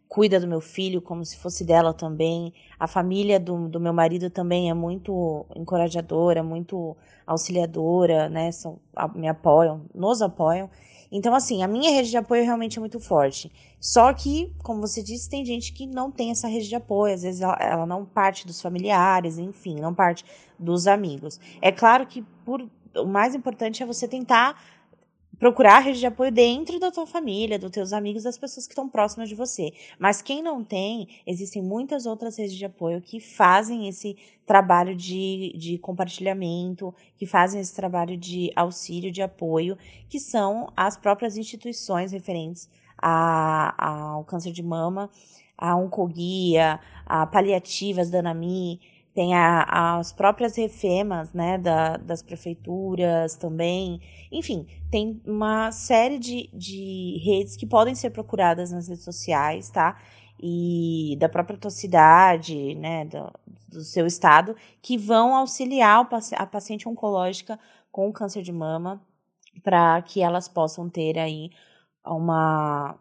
cuida 0.09 0.41
do 0.41 0.49
meu 0.49 0.61
filho 0.61 1.01
como 1.01 1.25
se 1.25 1.37
fosse 1.39 1.65
dela 1.65 1.95
também. 1.95 2.53
A 2.79 2.87
família 2.89 3.41
do, 3.41 3.69
do 3.69 3.81
meu 3.81 3.93
marido 3.93 4.29
também 4.31 4.69
é 4.69 4.75
muito 4.75 5.47
encorajadora, 5.57 6.43
muito 6.43 6.97
auxiliadora, 7.27 8.29
né? 8.29 8.53
São, 8.53 8.79
me 9.15 9.29
apoiam, 9.29 9.87
nos 9.95 10.21
apoiam. 10.21 10.69
Então, 11.15 11.35
assim, 11.35 11.63
a 11.63 11.69
minha 11.69 11.91
rede 11.91 12.09
de 12.09 12.17
apoio 12.17 12.43
realmente 12.43 12.79
é 12.79 12.81
muito 12.81 12.99
forte. 12.99 13.53
Só 13.79 14.11
que, 14.15 14.51
como 14.63 14.81
você 14.81 15.03
disse, 15.03 15.29
tem 15.29 15.45
gente 15.45 15.75
que 15.75 15.87
não 15.87 16.11
tem 16.11 16.31
essa 16.31 16.49
rede 16.49 16.71
de 16.71 16.75
apoio, 16.75 17.13
às 17.13 17.23
vezes 17.23 17.43
ela, 17.43 17.57
ela 17.61 17.87
não 17.87 18.03
parte 18.07 18.47
dos 18.47 18.63
familiares, 18.63 19.37
enfim, 19.37 19.75
não 19.79 19.93
parte 19.93 20.25
dos 20.59 20.87
amigos. 20.87 21.39
É 21.61 21.71
claro 21.71 22.07
que 22.07 22.23
por, 22.47 22.67
o 22.97 23.05
mais 23.05 23.35
importante 23.35 23.83
é 23.83 23.87
você 23.87 24.09
tentar 24.09 24.59
procurar 25.43 25.79
a 25.79 25.81
rede 25.81 25.99
de 25.99 26.07
apoio 26.07 26.31
dentro 26.31 26.79
da 26.79 26.93
tua 26.93 27.05
família, 27.05 27.59
dos 27.59 27.73
teus 27.73 27.93
amigos, 27.93 28.23
das 28.23 28.39
pessoas 28.39 28.65
que 28.65 28.75
estão 28.75 28.89
próximas 28.89 29.29
de 29.29 29.35
você. 29.35 29.73
Mas 29.99 30.23
quem 30.23 30.41
não 30.41 30.63
tem, 30.63 31.09
existem 31.27 31.61
muitas 31.61 32.07
outras 32.07 32.39
redes 32.39 32.55
de 32.55 32.65
apoio 32.65 33.03
que 33.03 33.19
fazem 33.19 33.89
esse 33.89 34.17
trabalho 34.47 34.95
de, 34.95 35.53
de 35.59 35.79
compartilhamento, 35.79 36.95
que 37.17 37.27
fazem 37.27 37.61
esse 37.61 37.75
trabalho 37.75 38.17
de 38.17 38.53
auxílio, 38.55 39.11
de 39.11 39.21
apoio, 39.21 39.77
que 40.09 40.21
são 40.21 40.73
as 40.77 40.97
próprias 40.97 41.37
instituições 41.37 42.13
referentes 42.13 42.71
a, 42.97 43.75
a, 43.77 44.11
ao 44.13 44.25
câncer 44.25 44.53
de 44.53 44.63
mama, 44.63 45.11
a 45.59 45.75
oncoguia, 45.75 46.79
a 47.05 47.27
paliativas 47.27 48.09
da 48.11 48.21
ANAMI, 48.21 48.81
tem 49.15 49.35
a, 49.35 49.99
as 49.99 50.13
próprias 50.13 50.57
refemas 50.57 51.33
né, 51.33 51.59
da, 51.59 51.97
das 51.99 52.23
prefeituras 52.23 53.37
também. 53.37 54.01
Enfim, 54.31 54.67
tem 54.91 55.21
uma 55.27 55.71
série 55.71 56.19
de, 56.19 56.49
de 56.53 57.21
redes 57.23 57.57
que 57.57 57.67
podem 57.67 57.95
ser 57.95 58.11
procuradas 58.11 58.73
nas 58.73 58.89
redes 58.89 59.05
sociais, 59.05 59.69
tá? 59.71 60.01
E 60.41 61.17
da 61.21 61.29
própria 61.29 61.59
tua 61.59 61.71
cidade, 61.71 62.75
né, 62.75 63.05
do, 63.05 63.31
do 63.69 63.85
seu 63.85 64.07
estado, 64.07 64.57
que 64.81 64.97
vão 64.97 65.37
auxiliar 65.37 66.09
a 66.37 66.47
paciente 66.47 66.89
oncológica 66.89 67.59
com 67.91 68.13
câncer 68.13 68.43
de 68.43 68.53
mama 68.53 69.01
para 69.63 70.01
que 70.03 70.23
elas 70.23 70.49
possam 70.49 70.89
ter 70.89 71.19
aí 71.19 71.51
uma, 72.05 72.99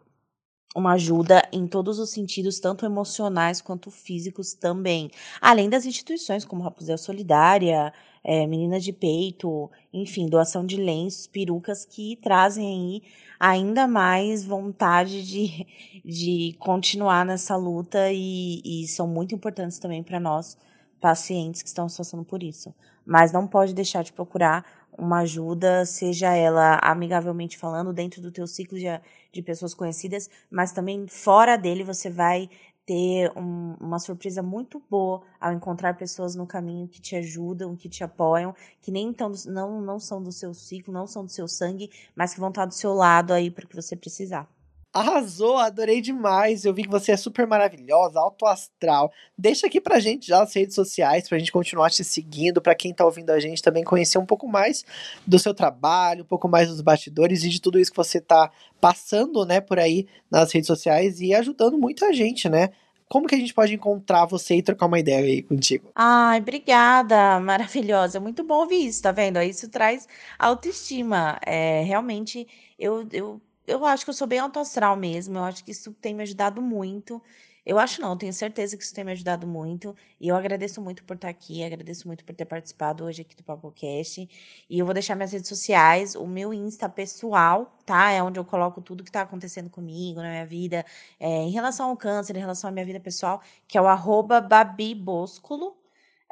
uma 0.76 0.94
ajuda 0.94 1.48
em 1.52 1.68
todos 1.68 2.00
os 2.00 2.12
sentidos, 2.12 2.60
tanto 2.60 2.86
emocionais 2.86 3.62
quanto 3.62 3.92
físicos 3.92 4.54
também. 4.54 5.10
Além 5.42 5.70
das 5.70 5.86
instituições 5.86 6.46
como 6.46 6.64
Rapuzel 6.64 6.98
Solidária, 6.98 7.94
é, 8.24 8.46
Meninas 8.48 8.84
de 8.84 8.94
Peito, 8.94 9.70
enfim, 9.92 10.28
doação 10.28 10.66
de 10.66 10.78
lenços, 10.78 11.28
perucas 11.28 11.86
que 11.86 12.16
trazem 12.18 12.68
aí 12.68 13.04
ainda 13.40 13.88
mais 13.88 14.46
vontade 14.46 15.26
de, 15.26 15.68
de 16.06 16.56
continuar 16.60 17.26
nessa 17.26 17.56
luta 17.56 18.12
e, 18.12 18.62
e 18.64 18.88
são 18.88 19.08
muito 19.08 19.34
importantes 19.34 19.80
também 19.80 20.04
para 20.04 20.20
nós, 20.20 20.58
pacientes 21.02 21.62
que 21.62 21.68
estão 21.68 21.88
passando 21.88 22.24
por 22.24 22.44
isso. 22.44 22.74
Mas 23.04 23.32
não 23.32 23.48
pode 23.48 23.74
deixar 23.74 24.04
de 24.04 24.14
procurar 24.14 24.64
uma 24.98 25.20
ajuda, 25.20 25.86
seja 25.86 26.34
ela 26.34 26.80
amigavelmente 26.82 27.58
falando, 27.58 27.94
dentro 27.94 28.22
do 28.22 28.32
teu 28.32 28.46
ciclo 28.48 28.78
de, 28.78 28.86
de 29.32 29.42
pessoas 29.42 29.74
conhecidas, 29.74 30.30
mas 30.50 30.72
também 30.72 31.08
fora 31.08 31.58
dele 31.58 31.84
você 31.84 32.10
vai 32.10 32.50
ter 32.86 33.32
um, 33.38 33.76
uma 33.80 34.00
surpresa 34.00 34.42
muito 34.42 34.82
boa 34.90 35.22
ao 35.40 35.54
encontrar 35.54 35.96
pessoas 35.96 36.36
no 36.36 36.48
caminho 36.48 36.88
que 36.88 37.00
te 37.02 37.16
ajudam, 37.16 37.76
que 37.76 37.88
te 37.88 38.04
apoiam, 38.04 38.54
que 38.82 38.92
nem 38.92 39.14
tão, 39.14 39.32
não, 39.46 39.82
não 39.82 40.00
são 40.00 40.22
do 40.22 40.32
seu 40.32 40.54
ciclo, 40.54 40.94
não 40.94 41.08
são 41.08 41.24
do 41.24 41.32
seu 41.32 41.48
sangue, 41.48 41.90
mas 42.16 42.34
que 42.34 42.40
vão 42.40 42.50
estar 42.50 42.66
do 42.66 42.74
seu 42.74 42.94
lado 42.94 43.34
aí 43.34 43.50
para 43.52 43.68
que 43.68 43.76
você 43.76 43.96
precisar. 43.96 44.48
Arrasou, 44.94 45.58
adorei 45.58 46.02
demais. 46.02 46.66
Eu 46.66 46.74
vi 46.74 46.84
que 46.84 46.90
você 46.90 47.14
é 47.14 47.18
super 47.18 47.48
maravilhosa, 47.48 48.20
alto 48.20 48.46
astral. 48.46 49.10
Deixa 49.38 49.68
aqui 49.68 49.80
pra 49.80 50.02
gente 50.02 50.28
já 50.28 50.44
as 50.44 50.54
redes 50.54 50.76
sociais, 50.76 51.30
pra 51.30 51.40
gente 51.40 51.52
continuar 51.52 51.90
te 51.90 52.04
seguindo, 52.04 52.62
pra 52.62 52.76
quem 52.76 52.94
tá 52.94 53.06
ouvindo 53.06 53.30
a 53.30 53.40
gente 53.40 53.62
também 53.62 53.86
conhecer 53.86 54.18
um 54.18 54.26
pouco 54.26 54.50
mais 54.50 54.84
do 55.26 55.40
seu 55.40 55.54
trabalho, 55.54 56.24
um 56.24 56.28
pouco 56.28 56.50
mais 56.50 56.68
dos 56.68 56.82
bastidores 56.82 57.44
e 57.46 57.50
de 57.50 57.62
tudo 57.62 57.80
isso 57.80 57.90
que 57.90 57.96
você 57.96 58.20
tá 58.20 58.52
passando, 58.82 59.46
né, 59.46 59.62
por 59.62 59.80
aí 59.80 60.08
nas 60.30 60.52
redes 60.52 60.68
sociais 60.68 61.22
e 61.22 61.34
ajudando 61.34 61.78
muita 61.78 62.12
gente, 62.12 62.50
né? 62.50 62.70
Como 63.08 63.28
que 63.28 63.36
a 63.36 63.38
gente 63.38 63.54
pode 63.54 63.74
encontrar 63.74 64.26
você 64.26 64.56
e 64.56 64.62
trocar 64.62 64.88
uma 64.88 65.00
ideia 65.00 65.20
aí 65.20 65.42
contigo? 65.42 65.90
Ai, 65.96 66.40
obrigada, 66.40 67.40
maravilhosa. 67.40 68.20
Muito 68.20 68.44
bom 68.44 68.62
ouvir 68.62 68.88
isso, 68.88 69.02
tá 69.02 69.12
vendo? 69.12 69.42
Isso 69.42 69.70
traz 69.70 70.08
autoestima. 70.40 71.38
É, 71.46 71.82
realmente, 71.84 72.48
eu, 72.80 73.06
eu 73.12 73.42
eu 73.72 73.86
acho 73.86 74.04
que 74.06 74.10
eu 74.10 74.14
sou 74.14 74.28
bem 74.28 74.40
autoastral 74.40 74.96
mesmo. 74.96 75.38
Eu 75.38 75.44
acho 75.44 75.64
que 75.64 75.72
isso 75.72 75.94
tem 75.94 76.14
me 76.14 76.24
ajudado 76.24 76.62
muito. 76.62 77.22
Eu 77.64 77.78
acho 77.78 78.02
não, 78.02 78.18
tenho 78.18 78.34
certeza 78.34 78.76
que 78.76 78.84
isso 78.84 78.94
tem 78.94 79.04
me 79.04 79.12
ajudado 79.12 79.46
muito. 79.46 79.96
E 80.20 80.28
eu 80.28 80.36
agradeço 80.36 80.82
muito 80.82 81.04
por 81.04 81.16
estar 81.16 81.30
aqui, 81.30 81.64
agradeço 81.64 82.08
muito 82.08 82.26
por 82.26 82.34
ter 82.34 82.46
participado 82.46 83.04
hoje 83.06 83.22
aqui 83.22 83.36
do 83.36 83.44
PapoCast. 83.44 84.28
E 84.70 84.80
eu 84.80 84.86
vou 84.86 84.94
deixar 84.94 85.16
minhas 85.16 85.32
redes 85.32 85.48
sociais, 85.48 86.16
o 86.16 86.26
meu 86.26 86.54
Insta 86.54 86.90
pessoal, 86.90 87.78
tá? 87.86 88.12
É 88.12 88.22
onde 88.24 88.40
eu 88.40 88.46
coloco 88.46 88.82
tudo 88.82 89.04
que 89.04 89.10
está 89.10 89.22
acontecendo 89.22 89.70
comigo, 89.70 90.22
na 90.22 90.30
minha 90.30 90.46
vida, 90.46 90.84
é, 91.20 91.28
em 91.44 91.52
relação 91.52 91.90
ao 91.90 91.98
câncer, 91.98 92.36
em 92.36 92.40
relação 92.40 92.70
à 92.70 92.72
minha 92.74 92.86
vida 92.86 93.00
pessoal, 93.00 93.42
que 93.68 93.78
é 93.78 93.82
o 93.82 93.88
arroba 93.88 94.42
Babi 94.42 94.96
Boscolo, 94.96 95.78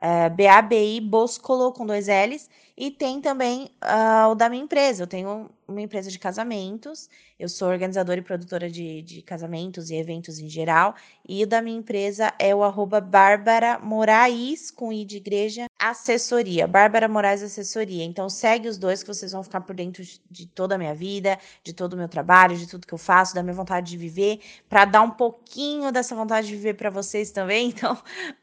é, 0.01 0.29
B-A-B-I 0.29 1.01
Boscolo 1.01 1.71
com 1.73 1.85
dois 1.85 2.07
L's. 2.07 2.49
E 2.77 2.89
tem 2.89 3.19
também 3.19 3.69
uh, 3.83 4.29
o 4.31 4.35
da 4.35 4.47
minha 4.47 4.63
empresa. 4.63 5.03
Eu 5.03 5.07
tenho 5.07 5.49
uma 5.67 5.81
empresa 5.81 6.09
de 6.09 6.17
casamentos. 6.17 7.09
Eu 7.37 7.49
sou 7.49 7.67
organizadora 7.67 8.19
e 8.19 8.23
produtora 8.23 8.69
de, 8.69 9.01
de 9.01 9.21
casamentos 9.21 9.89
e 9.89 9.95
eventos 9.95 10.39
em 10.39 10.47
geral. 10.47 10.95
E 11.27 11.43
o 11.43 11.47
da 11.47 11.61
minha 11.61 11.77
empresa 11.77 12.33
é 12.39 12.55
o 12.55 12.63
arroba 12.63 13.01
Bárbara 13.01 13.79
Moraes, 13.79 14.71
com 14.71 14.93
I 14.93 15.03
de 15.03 15.17
igreja, 15.17 15.65
assessoria. 15.79 16.67
Bárbara 16.67 17.07
Moraes 17.07 17.41
Assessoria. 17.41 18.03
Então 18.03 18.29
segue 18.29 18.67
os 18.67 18.77
dois 18.77 19.01
que 19.01 19.07
vocês 19.07 19.31
vão 19.31 19.41
ficar 19.41 19.61
por 19.61 19.73
dentro 19.73 20.03
de 20.29 20.45
toda 20.45 20.75
a 20.75 20.77
minha 20.77 20.93
vida, 20.93 21.39
de 21.63 21.71
todo 21.73 21.93
o 21.93 21.97
meu 21.97 22.09
trabalho, 22.09 22.57
de 22.57 22.67
tudo 22.67 22.85
que 22.85 22.93
eu 22.93 22.97
faço, 22.97 23.33
da 23.33 23.41
minha 23.41 23.55
vontade 23.55 23.89
de 23.89 23.97
viver, 23.97 24.41
para 24.67 24.83
dar 24.83 25.01
um 25.01 25.11
pouquinho 25.11 25.91
dessa 25.91 26.13
vontade 26.13 26.47
de 26.47 26.55
viver 26.55 26.73
para 26.73 26.89
vocês 26.89 27.31
também. 27.31 27.73
Então, 27.79 27.97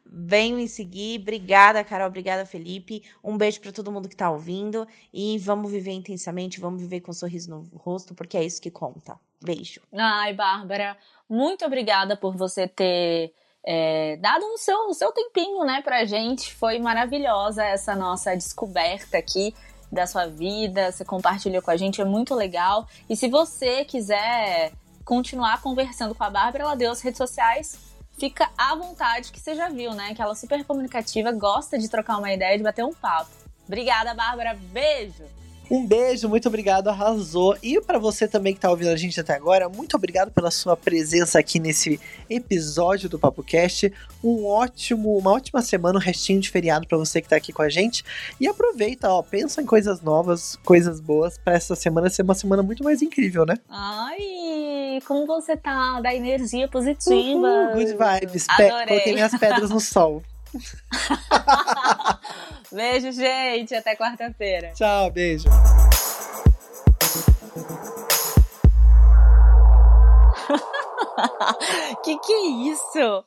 venham 0.07 0.57
me 0.57 0.67
seguir. 0.67 1.21
Obrigada, 1.21 1.85
Carol. 1.85 2.07
Obrigada, 2.07 2.47
Felipe. 2.47 3.03
Um 3.23 3.37
beijo 3.37 3.61
para 3.61 3.71
todo 3.71 3.93
mundo 3.93 4.09
que 4.09 4.15
está 4.15 4.31
ouvindo. 4.31 4.89
E 5.13 5.37
vamos 5.39 5.71
viver 5.71 5.91
intensamente, 5.91 6.59
vamos 6.59 6.81
viver 6.81 7.01
com 7.01 7.11
um 7.11 7.15
sorriso 7.15 7.51
no 7.51 7.61
rosto, 7.77 8.15
porque 8.15 8.37
é 8.39 8.45
isso 8.45 8.63
que 8.63 8.71
conta. 8.71 9.19
Beijo. 9.43 9.83
Ai, 9.93 10.33
Bárbara, 10.33 10.97
muito 11.29 11.67
obrigada 11.67 12.17
por 12.17 12.35
você 12.35 12.67
ter. 12.67 13.35
É, 13.67 14.17
dado 14.19 14.45
o 14.45 14.59
seu, 14.59 14.77
o 14.89 14.95
seu 14.95 15.11
tempinho, 15.13 15.65
né, 15.65 15.83
pra 15.83 16.05
gente. 16.05 16.55
Foi 16.55 16.79
maravilhosa 16.79 17.65
essa 17.65 17.97
nossa 17.97 18.35
descoberta 18.37 19.19
aqui 19.19 19.55
da 19.91 20.07
sua 20.07 20.27
vida. 20.27 20.93
Você 20.93 21.05
compartilhou 21.05 21.61
com 21.61 21.71
a 21.71 21.77
gente, 21.77 22.01
é 22.01 22.05
muito 22.05 22.35
legal. 22.35 22.87
E 23.11 23.17
se 23.17 23.29
você 23.29 23.85
quiser 23.85 24.73
continuar 25.05 25.61
conversando 25.61 26.15
com 26.15 26.25
a 26.25 26.31
Bárbara, 26.31 26.65
ela 26.65 26.75
deu 26.75 26.93
as 26.93 27.01
redes 27.01 27.19
sociais 27.19 27.87
fica 28.19 28.51
à 28.57 28.75
vontade, 28.75 29.31
que 29.31 29.39
você 29.39 29.55
já 29.55 29.69
viu, 29.69 29.93
né? 29.93 30.15
Que 30.15 30.23
ela 30.23 30.33
é 30.33 30.35
super 30.35 30.65
comunicativa, 30.65 31.31
gosta 31.33 31.79
de 31.79 31.89
trocar 31.89 32.19
uma 32.19 32.33
ideia, 32.33 32.57
de 32.57 32.65
bater 32.65 32.85
um 32.85 32.93
papo. 32.93 33.31
Obrigada, 33.67 34.15
Bárbara. 34.15 34.55
Beijo! 34.55 35.25
Um 35.71 35.85
beijo, 35.85 36.29
muito 36.29 36.47
obrigado, 36.47 36.89
arrasou. 36.89 37.57
E 37.63 37.81
para 37.81 37.99
você 37.99 38.29
também 38.29 38.55
que 38.55 38.61
tá 38.61 38.71
ouvindo 38.71 38.91
a 38.91 38.97
gente 38.97 39.19
até 39.19 39.35
agora, 39.35 39.69
muito 39.69 39.97
obrigado 39.97 40.31
pela 40.31 40.51
sua 40.51 40.77
presença 40.77 41.39
aqui 41.39 41.59
nesse 41.59 42.01
episódio 42.31 43.09
do 43.09 43.19
Papo 43.19 43.43
Cast. 43.43 43.93
Um 44.23 44.47
ótimo, 44.47 45.17
uma 45.19 45.33
ótima 45.33 45.61
semana, 45.63 45.99
um 45.99 46.03
restinho 46.03 46.41
de 46.41 46.51
feriado 46.51 46.87
para 46.87 46.97
você 46.97 47.21
que 47.21 47.29
tá 47.29 47.37
aqui 47.37 47.53
com 47.53 47.63
a 47.63 47.69
gente. 47.69 48.05
E 48.41 48.47
aproveita, 48.47 49.11
ó, 49.11 49.23
pensa 49.23 49.61
em 49.61 49.67
coisas 49.67 50.01
novas, 50.01 50.57
coisas 50.65 51.01
boas 51.01 51.37
para 51.37 51.55
essa 51.55 51.75
semana 51.75 52.09
ser 52.09 52.23
uma 52.23 52.35
semana 52.35 52.63
muito 52.63 52.85
mais 52.85 53.03
incrível, 53.03 53.45
né? 53.45 53.57
Ai, 53.69 55.01
como 55.07 55.27
você 55.27 55.57
tá 55.57 56.01
da 56.01 56.15
energia 56.15 56.69
positiva. 56.69 57.15
Uhum, 57.15 57.73
good 57.73 57.97
vibes. 57.97 58.47
Pe 58.57 58.69
coloquei 58.87 59.15
minhas 59.15 59.33
pedras 59.37 59.71
no 59.71 59.81
sol. 59.81 60.23
beijo, 62.73 63.13
gente. 63.13 63.75
Até 63.75 63.97
quarta-feira. 63.97 64.73
Tchau, 64.75 65.11
beijo. 65.11 65.49
que 72.05 72.19
que 72.19 72.33
é 72.33 72.47
isso? 72.73 73.25